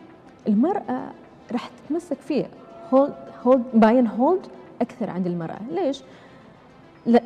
المرأة 0.47 1.11
راح 1.51 1.69
تتمسك 1.69 2.17
فيه. 2.27 2.45
hold 2.93 3.13
hold 3.45 3.63
buy 3.73 3.99
and 3.99 4.09
hold 4.19 4.41
أكثر 4.81 5.09
عند 5.09 5.27
المرأة. 5.27 5.59
ليش؟ 5.71 6.01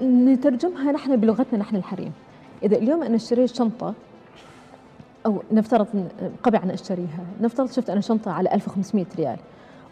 نترجمها 0.02 0.92
نحن 0.92 1.16
بلغتنا 1.16 1.60
نحن 1.60 1.76
الحريم. 1.76 2.12
إذا 2.64 2.78
اليوم 2.78 3.04
أنا 3.04 3.16
اشتريت 3.16 3.56
شنطة 3.56 3.94
أو 5.26 5.42
نفترض 5.52 5.88
قبل 6.44 6.58
أن 6.58 6.70
أشتريها 6.70 7.26
نفترض 7.42 7.72
شفت 7.72 7.90
أنا 7.90 8.02
شنطة 8.02 8.32
على 8.32 8.54
1500 8.54 9.06
ريال 9.18 9.38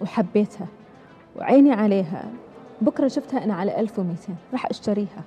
وحبيتها 0.02 0.68
وعيني 1.36 1.72
عليها 1.72 2.24
بكرة 2.82 3.08
شفتها 3.08 3.44
أنا 3.44 3.54
على 3.54 3.80
1200 3.80 4.34
راح 4.54 4.66
أشتريها 4.66 5.24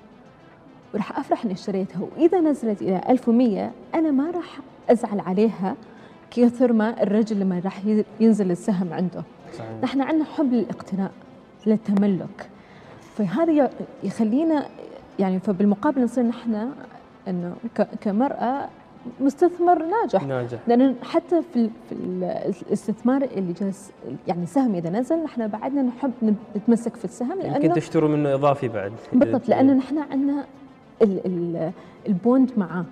وراح 0.93 1.19
أفرح 1.19 1.43
إني 1.43 1.53
اشتريتها. 1.53 2.01
وإذا 2.01 2.39
نزلت 2.39 2.81
إلى 2.81 3.01
1100 3.09 3.71
أنا 3.95 4.11
ما 4.11 4.31
راح 4.31 4.59
أزعل 4.89 5.19
عليها 5.19 5.75
كثر 6.31 6.73
ما 6.73 7.03
الرجل 7.03 7.39
لما 7.39 7.61
راح 7.65 7.81
ينزل 8.19 8.51
السهم 8.51 8.93
عنده. 8.93 9.23
صحيح. 9.53 9.71
نحن 9.83 10.01
عندنا 10.01 10.25
حب 10.25 10.53
للاقتناء 10.53 11.11
للتملك. 11.65 12.49
فهذا 13.15 13.69
يخلينا 14.03 14.65
يعني 15.19 15.39
فبالمقابل 15.39 16.03
نصير 16.03 16.23
نحن 16.23 16.69
إنه 17.27 17.55
كمرأة 18.01 18.69
مستثمر 19.21 19.85
ناجح. 19.85 20.23
ناجح. 20.23 20.59
لأن 20.67 20.95
حتى 21.03 21.41
في 21.53 21.69
في 21.89 21.95
الاستثمار 22.61 23.23
اللي 23.23 23.53
جالس 23.53 23.91
يعني 24.27 24.45
سهم 24.45 24.75
إذا 24.75 24.89
نزل 24.89 25.23
نحن 25.23 25.47
بعدنا 25.47 25.81
نحب 25.81 26.11
نتمسك 26.55 26.95
في 26.95 27.05
السهم 27.05 27.39
لأنه 27.39 27.55
يمكن 27.55 27.73
تشتروا 27.73 28.09
منه 28.09 28.33
إضافي 28.33 28.67
بعد. 28.67 28.91
بالضبط 29.13 29.49
لأنه 29.49 29.73
نحن 29.73 29.97
عندنا 29.97 30.45
البوند 32.07 32.51
معاه. 32.57 32.85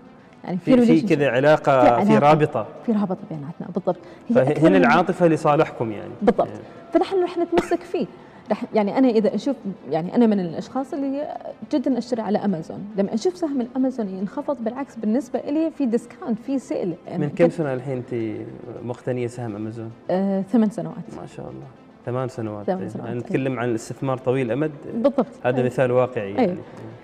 يعني 0.44 0.58
في 0.58 0.86
في 0.86 1.02
كذا 1.02 1.30
علاقة 1.30 1.82
في, 1.82 1.90
علاقة. 1.90 2.06
في 2.06 2.18
رابطة. 2.18 2.68
في 2.86 2.92
رابطة 2.92 3.18
بيناتنا 3.30 3.68
بالضبط. 3.76 3.98
فهنا 4.36 4.78
العاطفه 4.78 5.28
لصالحكم 5.28 5.92
يعني. 5.92 6.12
بالضبط. 6.22 6.48
يعني. 6.48 6.60
فنحن 6.94 7.24
رح 7.24 7.38
نتمسك 7.38 7.82
فيه. 7.82 8.06
رح 8.52 8.64
يعني 8.74 8.98
أنا 8.98 9.10
إذا 9.10 9.36
أشوف 9.36 9.56
يعني 9.90 10.16
أنا 10.16 10.28
من 10.28 10.40
الأشخاص 10.40 10.94
اللي 10.94 11.28
جدا 11.74 11.98
أشتري 11.98 12.22
على 12.22 12.38
أمازون. 12.38 12.86
لما 12.98 13.14
أشوف 13.14 13.38
سهم 13.38 13.62
الأمازون 13.62 14.10
ينخفض 14.10 14.58
بالعكس 14.64 14.96
بالنسبة 14.96 15.40
لي 15.40 15.72
في 15.78 15.86
discount 15.86 16.40
في 16.40 16.60
sale 16.60 16.94
يعني 17.08 17.26
من 17.26 17.30
كم 17.30 17.50
سنة 17.50 17.74
الحين 17.74 17.98
انت 17.98 18.38
مقتنية 18.84 19.28
سهم 19.28 19.56
أمازون؟ 19.56 19.92
آه 20.12 20.42
ثمان 20.42 20.70
سنوات. 20.70 20.96
ما 21.22 21.28
شاء 21.36 21.46
الله. 21.50 21.66
ثمان 22.06 22.28
سنوات. 22.28 22.66
ثمان 22.66 22.90
سنوات 22.90 23.08
يعني 23.08 23.20
نتكلم 23.20 23.60
عن 23.60 23.70
الاستثمار 23.70 24.18
طويل 24.18 24.46
الامد 24.46 24.72
بالضبط. 24.94 25.26
هذا 25.44 25.58
أي. 25.58 25.64
مثال 25.64 25.92
واقعي 25.92 26.32
يعني. 26.32 26.52
أي. 26.52 26.58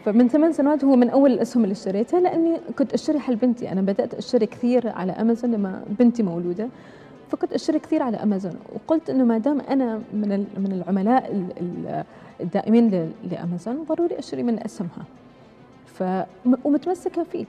فمن 0.05 0.27
ثمان 0.27 0.51
سنوات 0.53 0.83
هو 0.83 0.95
من 0.95 1.09
أول 1.09 1.31
الأسهم 1.31 1.63
اللي 1.63 1.73
اشتريتها 1.73 2.19
لأني 2.19 2.57
كنت 2.77 2.93
أشتري 2.93 3.19
حال 3.19 3.35
بنتي. 3.35 3.71
أنا 3.71 3.81
بدأت 3.81 4.13
أشتري 4.13 4.45
كثير 4.45 4.89
على 4.89 5.11
أمازون 5.11 5.51
لما 5.51 5.83
بنتي 5.99 6.23
مولودة 6.23 6.67
فكنت 7.29 7.53
أشتري 7.53 7.79
كثير 7.79 8.03
على 8.03 8.17
أمازون. 8.17 8.53
وقلت 8.75 9.09
إنه 9.09 9.23
ما 9.23 9.37
دام 9.37 9.61
أنا 9.61 10.01
من 10.13 10.45
من 10.57 10.71
العملاء 10.71 11.47
الدائمين 12.41 13.11
لأمازون 13.31 13.83
ضروري 13.83 14.19
أشتري 14.19 14.43
من 14.43 14.63
أسهمها. 14.65 15.05
ف 15.85 16.03
ومتمسكة 16.63 17.23
فيه. 17.23 17.45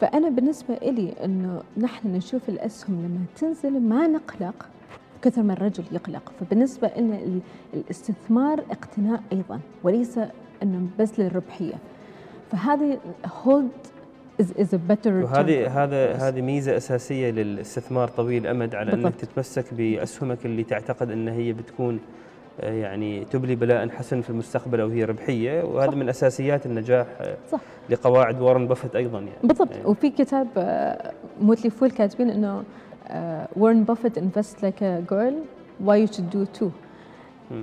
فأنا 0.00 0.28
بالنسبة 0.28 0.74
لي 0.74 1.14
إنه 1.24 1.62
نحن 1.78 2.08
نشوف 2.08 2.48
الأسهم 2.48 2.94
لما 2.94 3.24
تنزل 3.36 3.80
ما 3.80 4.06
نقلق 4.06 4.68
كثر 5.22 5.42
ما 5.42 5.52
الرجل 5.52 5.84
يقلق. 5.92 6.32
فبالنسبة 6.40 6.90
لنا 6.98 7.18
الاستثمار 7.74 8.60
اقتناء 8.70 9.22
أيضا 9.32 9.60
وليس 9.82 10.18
إنه 10.62 10.86
بس 10.98 11.20
للربحية. 11.20 11.74
فهذه 12.52 12.98
هولد 13.44 13.70
a 14.40 14.92
better 14.92 15.06
وهذه 15.06 15.84
هذا 15.84 16.12
هذه 16.12 16.40
ميزة 16.40 16.76
أساسية 16.76 17.30
للاستثمار 17.30 18.08
طويل 18.08 18.42
الامد 18.42 18.74
على 18.74 18.90
بالضبط. 18.90 19.06
انك 19.06 19.14
تتمسك 19.14 19.74
بأسهمك 19.74 20.46
اللي 20.46 20.64
تعتقد 20.64 21.10
إن 21.10 21.28
هي 21.28 21.52
بتكون 21.52 22.00
آه، 22.60 22.72
يعني 22.72 23.24
تبلي 23.24 23.54
بلاء 23.54 23.88
حسن 23.88 24.20
في 24.20 24.30
المستقبل 24.30 24.80
أو 24.80 24.88
هي 24.88 25.04
ربحية 25.04 25.62
وهذا 25.62 25.90
صح. 25.90 25.96
من 25.96 26.08
أساسيات 26.08 26.66
النجاح 26.66 27.06
آه، 27.20 27.36
صح. 27.50 27.60
لقواعد 27.90 28.40
وارن 28.40 28.66
بافيت 28.66 28.96
أيضا 28.96 29.18
يعني 29.18 29.30
بالضبط 29.44 29.70
يعني 29.70 29.84
وفي 29.86 30.10
كتاب 30.10 30.48
آه، 30.56 31.12
موتلي 31.40 31.70
فول 31.70 31.90
كاتبين 31.90 32.30
إنه 32.30 32.62
وارن 33.56 33.84
بافيت 33.84 34.18
invest 34.18 34.62
like 34.62 34.82
a 34.82 35.04
girl 35.10 35.38
why 35.84 36.00
you 36.00 36.06
should 36.06 36.30
do 36.30 36.44
too 36.44 36.70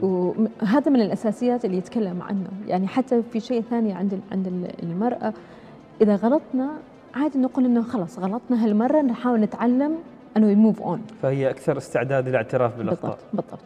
وهذا 0.02 0.92
من 0.92 1.02
الأساسيات 1.02 1.66
اللي 1.66 1.78
يتكلم 1.78 2.22
عنه. 2.22 2.48
يعني 2.68 2.88
حتى 2.88 3.24
في 3.32 3.40
شيء 3.40 3.62
ثاني 3.62 3.94
عند 3.94 4.20
عند 4.32 4.72
المرأة. 4.84 5.34
إذا 6.02 6.16
غلطنا 6.16 6.70
عادي 7.16 7.40
نقول 7.40 7.66
إنه 7.66 7.82
خلاص 7.82 8.20
غلطنا 8.20 8.66
هالمرة 8.66 9.02
نحاول 9.02 9.40
نتعلم 9.40 9.96
انه 10.38 10.52
ي 10.52 10.58
move 10.58 10.82
on 10.82 11.02
فهي 11.22 11.50
أكثر 11.50 11.78
استعداد 11.78 12.30
للاعتراف 12.30 12.78
بالأخطاء. 12.78 13.12
بالضبط 13.12 13.20
بالضبط. 13.34 13.60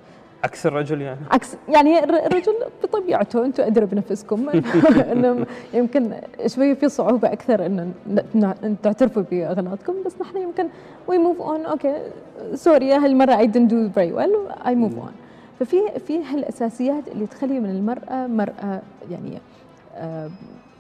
عكس 0.44 0.66
الرجل 0.66 1.02
يعني؟ 1.02 1.20
عكس 1.32 1.58
يعني 1.70 2.04
الرجل 2.04 2.54
بطبيعته 2.84 3.46
أنتم 3.46 3.64
ادرى 3.64 3.86
بنفسكم. 3.86 4.50
انه 5.12 5.46
يمكن 5.74 6.12
شوي 6.48 6.76
في 6.76 6.90
صعوبة 6.90 7.34
أكثر 7.34 7.66
إن 7.66 7.94
تعترفوا 8.84 9.24
بأغلاطكم 9.32 9.94
بس 10.06 10.14
نحن 10.22 10.38
يمكن 10.38 10.68
we 11.08 11.18
move 11.18 11.42
on 11.42 11.66
okay 11.66 11.96
sorry 12.54 12.94
هالمرة 12.94 13.38
I 13.38 13.48
didn't 13.48 13.58
do 13.58 13.90
very 13.90 14.14
well 14.14 14.36
I 14.68 14.76
move 14.76 14.98
on 14.98 15.12
ففي 15.64 16.00
في 16.08 16.24
هالأساسيات 16.24 17.08
اللي 17.08 17.28
تخلي 17.28 17.60
من 17.60 17.70
المرأة 17.70 18.28
مرأة 18.28 18.82
يعني 19.12 19.38
آه، 19.96 20.30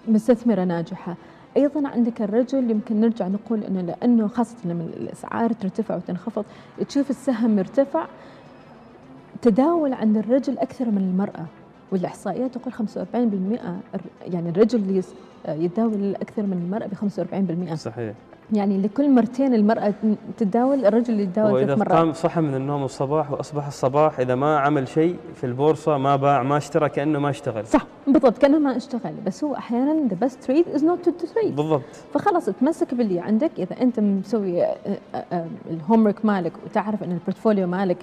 مستثمرة 0.08 0.63
ناجحة. 0.63 1.15
أيضا 1.58 1.88
عندك 1.88 2.22
الرجل 2.22 2.72
يمكن 2.72 3.02
نرجع 3.02 3.28
نقول 3.28 3.63
إنه 3.63 3.82
لأنه 3.82 4.28
خاصة 4.28 4.56
لما 4.65 4.84
الأسعار 4.84 5.54
ترتفع 5.54 5.96
وتنخفض 5.96 6.46
تشوف 6.89 7.10
السهم 7.10 7.56
مرتفع 7.56 8.06
تداول 9.41 9.93
عند 9.93 10.17
الرجل 10.17 10.58
أكثر 10.58 10.86
من 10.86 10.98
المرأة. 10.98 11.46
والإحصائيات 11.91 12.58
تقول 12.58 12.74
45% 12.74 12.78
يعني 14.34 14.50
الرجل 14.50 15.04
يتداول 15.48 16.15
أكثر 16.15 16.43
من 16.43 16.62
المرأة 16.65 16.88
ب 16.88 16.93
45% 17.72 17.76
صحيح. 17.76 18.13
يعني 18.52 18.82
لكل 18.82 19.10
مرتين 19.10 19.54
المرأة 19.54 19.94
تتداول 20.38 20.86
الرجل 20.86 21.20
يتداول 21.20 21.66
ثلاث 21.66 21.80
مرات. 21.80 21.92
قام 21.92 22.14
صحى 22.14 22.42
من 22.42 22.56
النوم 22.56 22.84
الصباح 22.84 23.32
وأصبح 23.32 23.68
الصباح 23.68 24.20
إذا 24.20 24.36
ما 24.36 24.60
عمل 24.60 24.88
شيء 24.88 25.18
في 25.36 25.44
البورصة 25.44 25.98
ما 25.98 26.16
باع 26.16 26.44
ما 26.44 26.58
اشترى 26.58 26.90
كأنه 26.90 27.20
ما 27.20 27.30
اشتغل. 27.30 27.68
صح 27.68 27.86
بالضبط 28.08 28.38
كأنه 28.38 28.60
ما 28.60 28.78
اشتغل. 28.78 29.14
بس 29.26 29.44
هو 29.44 29.56
أحيانا 29.56 30.10
the 30.10 30.26
best 30.26 30.48
trade 30.48 30.78
is 30.78 30.82
not 30.82 31.08
to 31.08 31.12
trade. 31.12 31.52
بالضبط. 31.52 31.82
فخلاص 32.14 32.46
تمسك 32.46 32.94
باللي 32.94 33.20
عندك. 33.20 33.52
إذا 33.58 33.82
أنت 33.82 34.00
مسوي 34.00 34.66
ال 35.70 36.06
homework 36.06 36.26
مالك 36.26 36.54
وتعرف 36.66 37.04
أن 37.04 37.12
ال 37.12 37.17
portfolio 37.17 37.68
مالك 37.68 37.98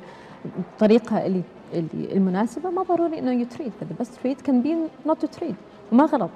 الطريقة 0.59 1.27
اللي 1.27 1.43
اللي 1.75 2.13
المناسبة 2.13 2.71
ما 2.71 2.83
ضروري 2.83 3.19
إنه 3.19 3.33
ي 3.33 3.39
trade 3.39 3.73
the 3.81 4.03
best 4.03 4.09
trade 4.09 4.47
can 4.49 4.55
be 4.65 4.71
not 5.11 5.17
to 5.25 5.41
trade. 5.41 5.55
وما 5.93 6.05
غلط. 6.05 6.31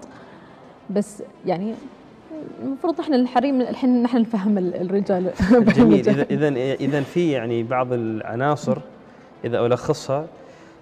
بس 0.91 1.23
يعني 1.47 1.75
المفروض 2.63 3.01
إحنا 3.01 3.17
الحريم 3.17 3.61
الحين 3.61 4.03
نحن 4.03 4.21
نفهم 4.21 4.59
الرجال. 4.59 5.31
جميل 5.77 6.09
اذا 6.09 6.23
اذا 6.31 6.49
إذا 6.75 7.01
في 7.01 7.33
يعني 7.33 7.63
بعض 7.63 7.93
العناصر 7.93 8.79
إذا 9.45 9.67
ألخصها 9.67 10.27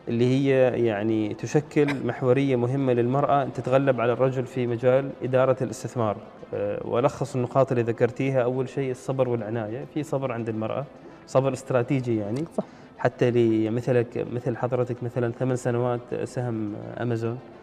اللي 0.09 0.25
هي 0.25 0.85
يعني 0.87 1.35
تشكل 1.35 2.07
محورية 2.07 2.57
مهمة 2.57 2.93
للمرأة 2.93 3.43
ان 3.43 3.53
تتغلب 3.53 4.01
على 4.01 4.13
الرجل 4.13 4.47
في 4.47 4.67
مجال 4.67 5.11
إدارة 5.23 5.57
الاستثمار. 5.63 6.17
أه، 6.55 6.81
وألخص 6.85 7.35
النقاط 7.35 7.73
اللي 7.73 7.83
ذكرتيها. 7.83 8.43
أول 8.43 8.69
شيء 8.69 8.91
الصبر 8.91 9.29
والعناية. 9.29 9.85
في 9.95 10.03
صبر 10.03 10.33
عند 10.33 10.49
المرأة. 10.49 10.85
صبر 11.27 11.53
استراتيجي 11.53 12.17
يعني. 12.17 12.45
صح. 12.57 12.65
حتى 12.99 13.31
لمثلك 13.31 14.27
مثل 14.33 14.57
حضرتك 14.57 15.03
مثلا 15.03 15.33
ثمان 15.33 15.57
سنوات 15.57 16.01
سهم 16.25 16.75
أمازون. 17.01 17.31
آه، 17.33 17.62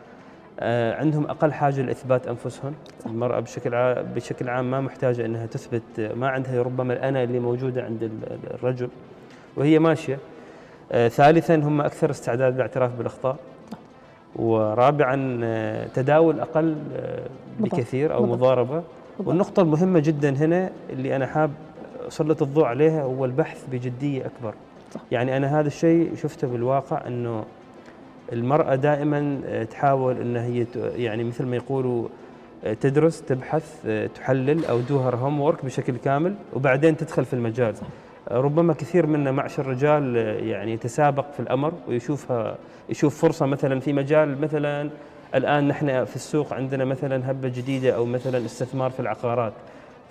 عندهم 1.00 1.24
أقل 1.26 1.54
حاجة 1.54 1.82
لإثبات 1.82 2.28
أنفسهم. 2.28 2.74
صح. 3.00 3.10
المرأة 3.10 3.40
بشكل 3.40 3.76
عام 3.76 4.06
بشكل 4.16 4.50
عام 4.50 4.72
ما 4.72 4.82
محتاجة 4.82 5.26
إنها 5.26 5.46
تثبت 5.46 6.12
ما 6.16 6.28
عندها 6.30 6.62
ربما 6.62 6.94
الأنا 6.94 7.24
اللي 7.24 7.40
موجودة 7.40 7.84
عند 7.84 8.12
الرجل 8.54 8.90
وهي 9.56 9.80
ماشية. 9.80 10.20
آه 10.92 11.08
ثالثا 11.08 11.56
هم 11.56 11.82
أكثر 11.82 12.10
استعداد 12.10 12.54
للاعتراف 12.54 12.96
بالأخطاء. 12.96 13.36
ورابعا 14.36 15.40
آه 15.44 15.88
تداول 15.88 16.40
أقل 16.40 16.76
آه 16.96 17.28
بكثير 17.60 18.14
أو 18.14 18.26
مضاربة. 18.26 18.84
والنقطة 19.20 19.62
المهمة 19.62 20.00
جدا 20.00 20.30
هنا 20.30 20.70
اللي 20.90 21.16
أنا 21.16 21.26
حاب 21.26 21.52
أسلط 22.08 22.42
الضوء 22.42 22.66
عليها 22.66 23.04
هو 23.04 23.26
البحث 23.26 23.66
بجدية 23.72 24.26
أكبر. 24.26 24.54
يعني 25.12 25.38
أنا 25.38 25.60
هذا 25.60 25.68
الشيء 25.68 26.16
شفته 26.16 26.48
بالواقع 26.48 27.08
إنه 27.08 27.44
المرأة 28.34 28.76
دائما 28.76 29.42
آه، 29.46 29.64
تحاول 29.64 30.18
أن 30.22 30.38
هي 30.38 30.66
يعني 30.96 31.24
مثل 31.24 31.46
ما 31.46 31.56
يقولوا 31.56 32.08
آه، 32.64 32.74
تدرس 32.74 33.22
تبحث 33.22 33.86
آه، 33.88 34.08
تحلل 34.08 34.66
أو 34.66 34.80
دوهر 34.80 35.16
هوم 35.16 35.40
وورك 35.40 35.66
بشكل 35.66 35.98
كامل 35.98 36.36
وبعدين 36.54 36.98
تدخل 36.98 37.26
في 37.26 37.34
المجال. 37.34 37.76
ربما 38.32 38.74
كثير 38.74 39.06
منا 39.06 39.32
معشر 39.32 39.62
الرجال 39.62 40.16
يعني 40.48 40.74
يتسابق 40.74 41.32
في 41.32 41.40
الأمر 41.40 41.74
ويشوفها 41.88 42.58
يشوف 42.90 43.22
فرصة 43.22 43.46
مثلا 43.46 43.80
في 43.80 43.94
مجال 43.94 44.42
مثلا 44.42 44.90
الآن 45.36 45.68
نحن 45.68 46.06
في 46.06 46.16
السوق 46.16 46.54
عندنا 46.54 46.86
مثلا 46.86 47.32
هبة 47.32 47.48
جديدة 47.48 47.96
أو 47.96 48.06
مثلا 48.06 48.46
استثمار 48.46 48.92
في 48.92 49.00
العقارات. 49.00 49.54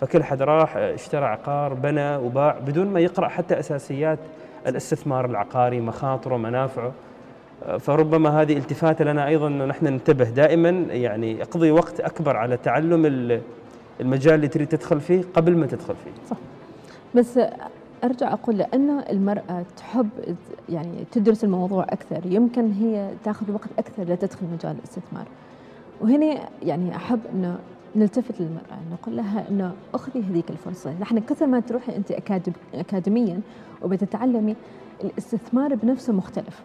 فكل 0.00 0.24
حد 0.24 0.42
راح 0.42 0.76
اشترى 0.76 1.24
عقار 1.24 1.74
بنى 1.74 2.16
وباع 2.16 2.58
بدون 2.66 2.86
ما 2.86 3.00
يقرأ 3.00 3.28
حتى 3.28 3.58
أساسيات 3.58 4.18
الاستثمار 4.66 5.24
العقاري 5.24 5.80
مخاطره 5.80 6.36
منافعه. 6.36 6.92
فربما 7.78 8.42
هذه 8.42 8.56
التفاته 8.56 9.04
لنا 9.04 9.26
أيضا 9.26 9.48
انه 9.48 9.64
نحن 9.64 9.86
ننتبه 9.86 10.30
دائما 10.30 10.70
يعني 10.90 11.42
اقضي 11.42 11.70
وقت 11.70 12.00
أكبر 12.00 12.36
على 12.36 12.56
تعلم 12.56 13.06
المجال 14.00 14.34
اللي 14.34 14.48
تريد 14.48 14.68
تدخل 14.68 15.00
فيه 15.00 15.22
قبل 15.34 15.56
ما 15.56 15.66
تدخل 15.66 15.94
فيه. 16.04 16.10
صح. 16.30 16.36
بس 17.14 17.40
أرجع 18.04 18.32
أقول 18.32 18.58
لأنه 18.58 19.00
المرأة 19.10 19.64
تحب 19.76 20.08
يعني 20.68 21.04
تدرس 21.12 21.44
الموضوع 21.44 21.84
أكثر 21.84 22.20
يمكن 22.24 22.72
هي 22.72 23.10
تأخذ 23.24 23.52
وقت 23.52 23.68
أكثر 23.78 24.02
لتدخل 24.02 24.46
مجال 24.46 24.76
الاستثمار. 24.78 25.26
وهنا 26.00 26.48
يعني 26.62 26.96
أحب 26.96 27.20
انه 27.34 27.58
نلتفت 27.96 28.40
للمرأة 28.40 28.78
نقول 28.92 29.16
لها 29.16 29.44
أنه 29.50 29.72
أخذي 29.94 30.22
هذيك 30.22 30.50
الفرصة. 30.50 30.94
نحن 31.00 31.18
كثر 31.18 31.46
ما 31.46 31.60
تروحي 31.60 31.96
أنت 31.96 32.12
أكاديميا 32.74 33.40
وبتتعلمي 33.82 34.56
الاستثمار 35.04 35.74
بنفسه 35.74 36.12
مختلف. 36.12 36.62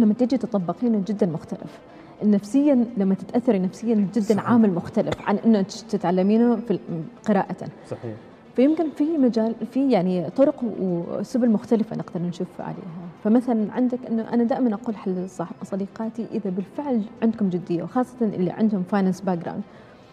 لما 0.00 0.14
تجي 0.14 0.36
تطبقينه 0.36 1.02
جدا 1.06 1.26
مختلف. 1.26 1.78
نفسيا 2.24 2.86
لما 2.96 3.14
تتأثري 3.14 3.58
نفسيا 3.58 3.94
جدا 3.94 4.20
صحيح. 4.20 4.50
عامل 4.50 4.74
مختلف 4.74 5.14
عن 5.28 5.36
إنه 5.36 5.62
تتعلمينه 5.62 6.56
في 6.56 6.78
قراءه 7.24 7.68
صحيح. 7.90 8.14
فيمكن 8.56 8.90
في 8.90 9.18
مجال 9.18 9.54
في 9.72 9.90
يعني 9.90 10.30
طرق 10.30 10.64
وسبل 10.80 11.50
مختلفة 11.50 11.96
نقدر 11.96 12.22
نشوف 12.22 12.60
عليها. 12.60 13.08
فمثلا 13.24 13.72
عندك 13.72 13.98
إنه 14.08 14.34
أنا 14.34 14.44
دائما 14.44 14.74
أقول 14.74 14.96
حال 14.96 15.26
صديقاتي 15.64 16.26
إذا 16.32 16.50
بالفعل 16.50 17.02
عندكم 17.22 17.48
جدية 17.48 17.82
وخاصة 17.82 18.16
اللي 18.22 18.50
عندهم 18.50 18.82
finance 18.82 19.20
background 19.20 19.62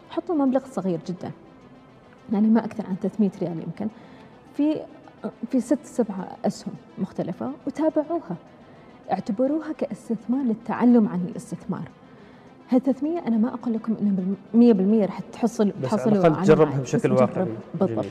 حطوا 0.09 0.35
مبلغ 0.35 0.61
صغير 0.71 0.99
جدا. 1.07 1.31
يعني 2.33 2.47
ما 2.47 2.65
أكثر 2.65 2.85
عن 2.87 2.95
300 3.01 3.31
ريال 3.41 3.63
يمكن. 3.67 3.87
في 4.53 4.81
في 5.51 5.59
ست 5.61 5.85
سبع 5.85 6.15
أسهم 6.45 6.73
مختلفة 6.97 7.51
وتابعوها. 7.67 8.35
اعتبروها 9.11 9.71
كاستثمار 9.73 10.41
للتعلم 10.43 11.07
عن 11.07 11.19
الاستثمار. 11.31 11.83
هال 12.69 12.83
300 12.83 13.19
أنا 13.27 13.37
ما 13.37 13.53
أقول 13.53 13.73
لكم 13.73 13.95
انه 14.01 14.35
100% 14.53 15.05
راح 15.05 15.19
تحصل 15.19 15.71
تحصلوا 15.83 16.25
على 16.25 16.35
تجربها 16.45 16.79
بشكل 16.79 17.11
واقعي. 17.11 17.47
بالضبط. 17.73 18.05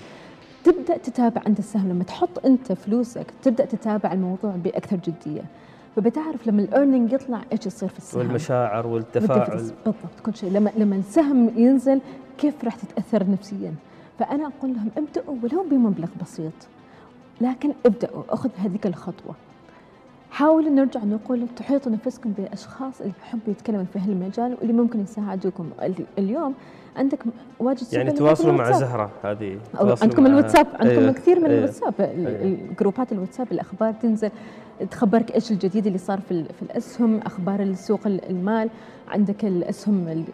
تبدأ 0.65 0.97
تتابع 0.97 1.43
عند 1.47 1.59
السهم. 1.59 1.89
لما 1.89 2.05
تحط 2.05 2.47
أنت 2.47 2.73
فلوسك 2.73 3.27
تبدأ 3.43 3.65
تتابع 3.65 4.13
الموضوع 4.13 4.57
بأكثر 4.65 4.97
جدية. 4.97 5.43
فبتعرف 5.97 6.47
لما 6.47 6.63
الايرنينج 6.63 7.13
يطلع 7.13 7.41
إيش 7.53 7.67
يصير 7.67 7.89
في 7.89 7.99
السهم. 7.99 8.21
والمشاعر 8.21 8.87
والتفاعل. 8.87 9.51
بالضبط. 9.57 10.21
كل 10.27 10.37
شيء. 10.37 10.51
لما 10.51 10.71
لما 10.77 10.97
السهم 10.97 11.51
ينزل 11.57 12.01
كيف 12.39 12.65
راح 12.65 12.75
تتأثر 12.75 13.31
نفسيا؟ 13.31 13.75
فأنا 14.19 14.47
أقول 14.47 14.75
لهم 14.75 14.91
ابدأوا 14.97 15.37
ولو 15.43 15.67
بمبلغ 15.71 16.09
بسيط. 16.23 16.53
لكن 17.41 17.73
ابدأوا. 17.87 18.23
أخذ 18.29 18.51
هذيك 18.59 18.87
الخطوة. 18.87 19.35
حاولوا 20.37 20.71
نرجع 20.71 21.05
نقول 21.05 21.47
تحيطوا 21.57 21.93
نفسكم 21.93 22.33
باشخاص 22.33 23.01
اللي 23.01 23.13
بيحبوا 23.21 23.53
يتكلموا 23.53 23.85
في 23.93 23.99
هالمجال 23.99 24.57
واللي 24.61 24.73
ممكن 24.73 25.01
يساعدوكم. 25.01 25.71
اليوم 26.19 26.55
عندك 26.97 27.19
واجد 27.59 27.87
يعني 27.93 28.13
تواصلوا 28.13 28.53
مع 28.53 28.71
زهرة 28.71 29.11
هذه. 29.23 29.59
عندكم 29.75 30.27
الواتساب؟ 30.27 30.67
عندكم 30.81 31.03
أيه. 31.03 31.11
كثير 31.11 31.41
من 31.41 31.47
أيه. 31.47 31.59
الواتساب. 31.59 31.95
أيه. 32.01 32.45
الجروبات 32.45 33.13
الواتساب 33.13 33.53
الأخبار 33.53 33.93
تنزل 33.93 34.31
تخبرك 34.91 35.35
إيش 35.35 35.51
الجديد 35.51 35.87
اللي 35.87 35.99
صار 35.99 36.21
في 36.21 36.45
في 36.45 36.63
الأسهم 36.63 37.19
أخبار 37.19 37.63
السوق 37.63 38.01
المال. 38.07 38.71
عندك 39.09 39.45
الأسهم 39.45 40.25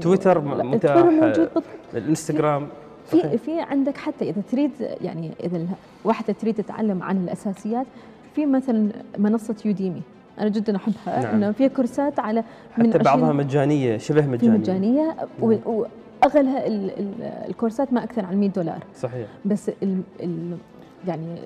تويتر 0.00 0.40
متاح. 0.40 0.96
موجود 0.96 1.48
الإنستغرام. 1.94 2.68
في 3.06 3.38
في 3.38 3.60
عندك 3.60 3.96
حتى 3.96 4.30
إذا 4.30 4.42
تريد 4.50 4.70
يعني 5.00 5.30
إذا 5.44 5.66
واحدة 6.04 6.34
تريد 6.40 6.54
تتعلم 6.54 7.02
عن 7.02 7.16
الأساسيات 7.16 7.86
في 8.34 8.46
مثلا 8.46 8.88
منصة 9.18 9.54
يوديمي 9.64 10.02
أنا 10.38 10.48
جدا 10.48 10.76
أحبها 10.76 11.22
نعم. 11.22 11.34
إنه 11.34 11.52
فيها 11.52 11.68
كورسات 11.68 12.18
على 12.18 12.44
من 12.78 12.92
حتى 12.92 12.98
بعضها 12.98 13.32
مجانية 13.32 13.98
شبه 13.98 14.26
مجانية. 14.26 14.58
مجانية 14.58 15.16
نعم. 15.42 15.58
وأغلى 15.66 16.66
الكورسات 17.48 17.92
ما 17.92 18.04
أكثر 18.04 18.24
عن 18.24 18.40
100 18.40 18.50
دولار. 18.50 18.78
صحيح. 18.96 19.26
بس 19.44 19.68
ال 19.82 20.00
ال 20.22 20.56
يعني 21.08 21.36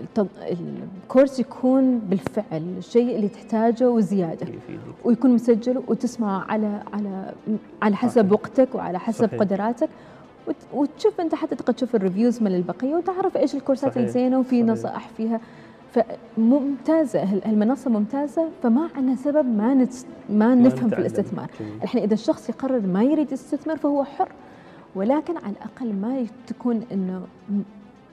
الكورس 1.04 1.40
يكون 1.40 1.98
بالفعل 1.98 2.62
الشيء 2.78 3.16
اللي 3.16 3.28
تحتاجه 3.28 3.90
وزيادة. 3.90 4.46
ويكون 5.04 5.30
مسجل 5.30 5.82
وتسمع 5.88 6.50
على 6.50 6.82
على 6.92 7.32
على 7.82 7.96
حسب. 7.96 8.32
وقتك 8.32 8.74
وعلى 8.74 8.98
حسب 8.98 9.26
صحيح. 9.26 9.40
قدراتك. 9.40 9.88
وتشوف 10.74 11.20
أنت 11.20 11.34
حتى 11.34 11.54
تقدر 11.54 11.72
تشوف 11.72 11.94
الريفيوز 11.94 12.42
من 12.42 12.54
البقية 12.54 12.94
وتعرف 12.94 13.36
إيش 13.36 13.54
الكورسات 13.54 13.96
الزينه 13.96 14.38
وفي 14.38 14.62
نصائح 14.62 15.08
فيها. 15.16 15.40
فممتازة 15.96 17.32
المنصه 17.46 17.90
ممتازة 17.90 18.48
فما 18.62 18.88
عندنا 18.96 19.16
سبب 19.16 19.46
ما 19.46 19.74
نت... 19.74 19.94
ما 20.30 20.54
نفهم 20.54 20.90
في 20.90 20.98
الاستثمار. 20.98 21.50
الحين 21.82 22.02
إذا 22.02 22.14
الشخص 22.14 22.48
يقرر 22.48 22.80
ما 22.80 23.02
يريد 23.02 23.32
يستثمر 23.32 23.76
فهو 23.76 24.04
حر 24.04 24.28
ولكن 24.94 25.36
على 25.36 25.52
الأقل 25.52 25.92
ما 25.92 26.26
تكون 26.46 26.82
إنه 26.92 27.22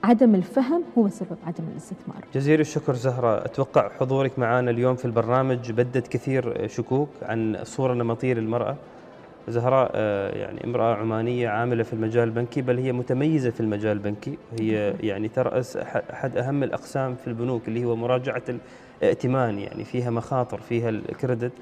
عدم 0.04 0.34
الفهم 0.34 0.82
هو 0.98 1.08
سبب 1.08 1.36
عدم 1.46 1.64
الاستثمار. 1.72 2.24
جزيل 2.34 2.60
الشكر 2.60 2.94
زهرة. 2.94 3.44
أتوقع 3.44 3.88
حضورك 4.00 4.38
معنا 4.38 4.70
اليوم 4.70 4.96
في 4.96 5.04
البرنامج 5.04 5.72
بدد 5.72 6.06
كثير 6.10 6.68
شكوك 6.68 7.08
عن 7.22 7.56
الصورة 7.56 7.92
النمطية 7.92 8.34
للمرأة. 8.34 8.76
زهراء 9.48 9.90
آه، 9.94 10.38
يعني 10.38 10.64
امرأة 10.64 10.94
عمانية 10.94 11.48
عاملة 11.48 11.82
في 11.82 11.92
المجال 11.92 12.24
البنكي 12.24 12.62
بل 12.62 12.78
هي 12.78 12.92
متميزة 12.92 13.50
في 13.50 13.60
المجال 13.60 13.92
البنكي. 13.92 14.38
هي 14.60 14.94
يعني 15.00 15.28
ترأس 15.28 15.76
أحد 16.12 16.36
أهم 16.36 16.62
الأقسام 16.62 17.14
في 17.14 17.26
البنوك 17.26 17.68
اللي 17.68 17.84
هو 17.84 17.96
مراجعة 17.96 18.42
الائتمان 19.02 19.58
يعني 19.58 19.84
فيها 19.84 20.10
مخاطر 20.10 20.60
فيها 20.60 20.88
الكريدت. 20.88 21.52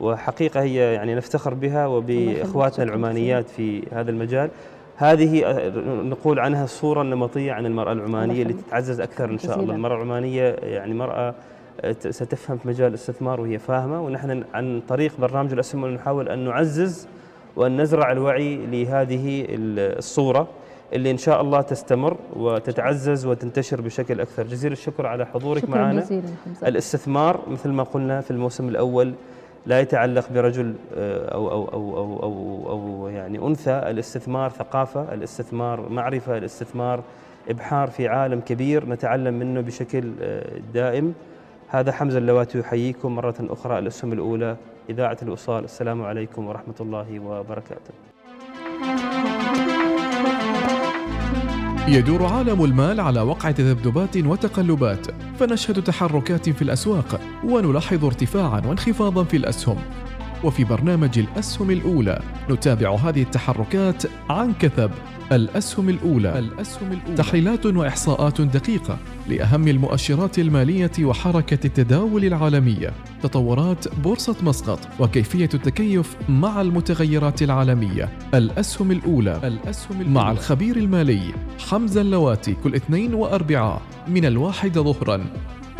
وحقيقة 0.00 0.62
هي 0.62 0.94
يعني 0.94 1.14
نفتخر 1.14 1.54
بها 1.54 1.86
وبإخواتنا 1.86 2.84
العمانيات 2.84 3.48
في 3.48 3.82
هذا 3.92 4.10
المجال. 4.10 4.50
هذه 4.96 5.44
آه، 5.44 5.68
نقول 6.02 6.38
عنها 6.38 6.64
الصورة 6.64 7.02
النمطية 7.02 7.52
عن 7.52 7.66
المرأة 7.66 7.92
العمانية 7.92 8.42
اللي 8.42 8.52
تتعزز 8.52 9.00
أكثر 9.00 9.30
إن 9.30 9.38
شاء 9.38 9.60
الله. 9.60 9.74
المرأة 9.74 9.96
العمانية 9.96 10.42
يعني 10.62 10.94
مرأة 10.94 11.34
آه، 11.80 11.96
ستفهم 12.10 12.58
في 12.58 12.68
مجال 12.68 12.88
الاستثمار 12.88 13.40
وهي 13.40 13.58
فاهمة. 13.58 14.00
ونحن 14.02 14.44
عن 14.54 14.82
طريق 14.88 15.20
برنامج 15.20 15.52
الأسهم 15.52 15.86
نحاول 15.86 16.28
أن 16.28 16.38
نعزز 16.38 17.08
وأن 17.56 17.80
نزرع 17.80 18.12
الوعي 18.12 18.56
لهذه 18.66 19.46
الصورة 19.48 20.48
اللي 20.92 21.10
إن 21.10 21.18
شاء 21.18 21.40
الله 21.40 21.60
تستمر 21.60 22.16
وتتعزز 22.36 23.26
وتنتشر 23.26 23.80
بشكل 23.80 24.20
أكثر. 24.20 24.42
جزيل 24.46 24.72
الشكر 24.72 25.06
على 25.06 25.26
حضورك 25.26 25.68
معنا. 25.68 26.00
جزيلا 26.00 26.22
الاستثمار 26.66 27.40
مثل 27.48 27.68
ما 27.70 27.82
قلنا 27.82 28.20
في 28.20 28.30
الموسم 28.30 28.68
الأول 28.68 29.14
لا 29.66 29.80
يتعلق 29.80 30.32
برجل 30.32 30.74
آه، 30.96 31.28
أو, 31.34 31.50
أو, 31.50 31.68
أو, 31.68 31.96
أو, 31.96 32.22
أو, 32.22 32.70
أو 32.70 33.08
يعني 33.08 33.38
أنثى. 33.38 33.70
الاستثمار 33.70 34.50
ثقافة 34.50 35.14
الاستثمار 35.14 35.88
معرفة 35.88 36.38
الاستثمار 36.38 37.02
إبحار 37.50 37.90
في 37.90 38.08
عالم 38.08 38.40
كبير 38.40 38.88
نتعلم 38.88 39.34
منه 39.34 39.60
بشكل 39.60 40.12
آه، 40.22 40.60
دائم. 40.74 41.14
هذا 41.68 41.92
حمزة 41.92 42.18
اللواتي 42.18 42.58
يحييكم 42.58 43.14
مرة 43.14 43.34
أخرى 43.40 43.78
الأسهم 43.78 44.12
الأولى. 44.12 44.56
إذاعة 44.90 45.16
الوصال. 45.22 45.64
السلام 45.64 46.02
عليكم 46.02 46.46
ورحمة 46.46 46.74
الله 46.80 47.20
وبركاته. 47.20 47.94
يدور 51.88 52.26
عالم 52.26 52.64
المال 52.64 53.00
على 53.00 53.20
وقع 53.20 53.50
تذبذبات 53.50 54.16
وتقلبات 54.16 55.06
فنشهد 55.38 55.82
تحركات 55.82 56.48
في 56.48 56.62
الأسواق 56.62 57.20
ونلاحظ 57.44 58.04
ارتفاعا 58.04 58.62
وانخفاضا 58.66 59.24
في 59.24 59.36
الأسهم. 59.36 59.76
وفي 60.44 60.64
برنامج 60.64 61.18
الأسهم 61.18 61.70
الأولى 61.70 62.20
نتابع 62.50 62.94
هذه 62.94 63.22
التحركات 63.22 64.02
عن 64.30 64.52
كثب. 64.52 64.90
الأسهم 65.32 65.88
الأولى. 65.88 66.38
الأسهم 66.38 66.92
الأولى 66.92 67.16
تحليلات 67.16 67.66
وإحصاءات 67.66 68.40
دقيقة 68.40 68.98
لأهم 69.28 69.68
المؤشرات 69.68 70.38
المالية 70.38 70.90
وحركة 71.00 71.66
التداول 71.66 72.24
العالمية. 72.24 72.92
تطورات 73.22 73.94
بورصة 73.98 74.36
مسقط 74.42 74.78
وكيفية 75.00 75.48
التكيف 75.54 76.16
مع 76.28 76.60
المتغيرات 76.60 77.42
العالمية. 77.42 78.18
الأسهم 78.34 78.90
الأولى. 78.90 79.40
الأسهم 79.44 80.00
الأولى 80.00 80.14
مع 80.14 80.30
الخبير 80.30 80.76
المالي 80.76 81.34
حمزة 81.70 82.00
اللواتي 82.00 82.56
كل 82.64 82.74
اثنين 82.74 83.14
وأربعاء 83.14 83.82
من 84.08 84.24
الواحدة 84.24 84.82
ظهرا. 84.82 85.24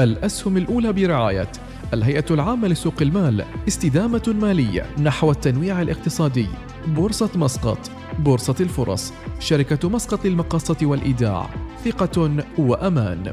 الأسهم 0.01 0.57
الأولى 0.57 0.93
برعاية 0.93 1.49
الهيئة 1.95 2.25
العامة 2.31 2.69
لسوق 2.69 2.95
المال 3.03 3.45
استدامة 3.69 4.35
مالية 4.41 4.87
نحو 5.03 5.31
التنويع 5.31 5.83
الاقتصادي. 5.83 6.47
بورصة 6.87 7.31
مسقط 7.37 7.79
بورصة 8.19 8.57
الفرص. 8.61 9.13
شركة 9.41 9.89
مسقط 9.89 10.25
للمقاصة 10.25 10.77
والإيداع. 10.83 11.49
ثقة 11.85 12.45
وأمان. 12.59 13.33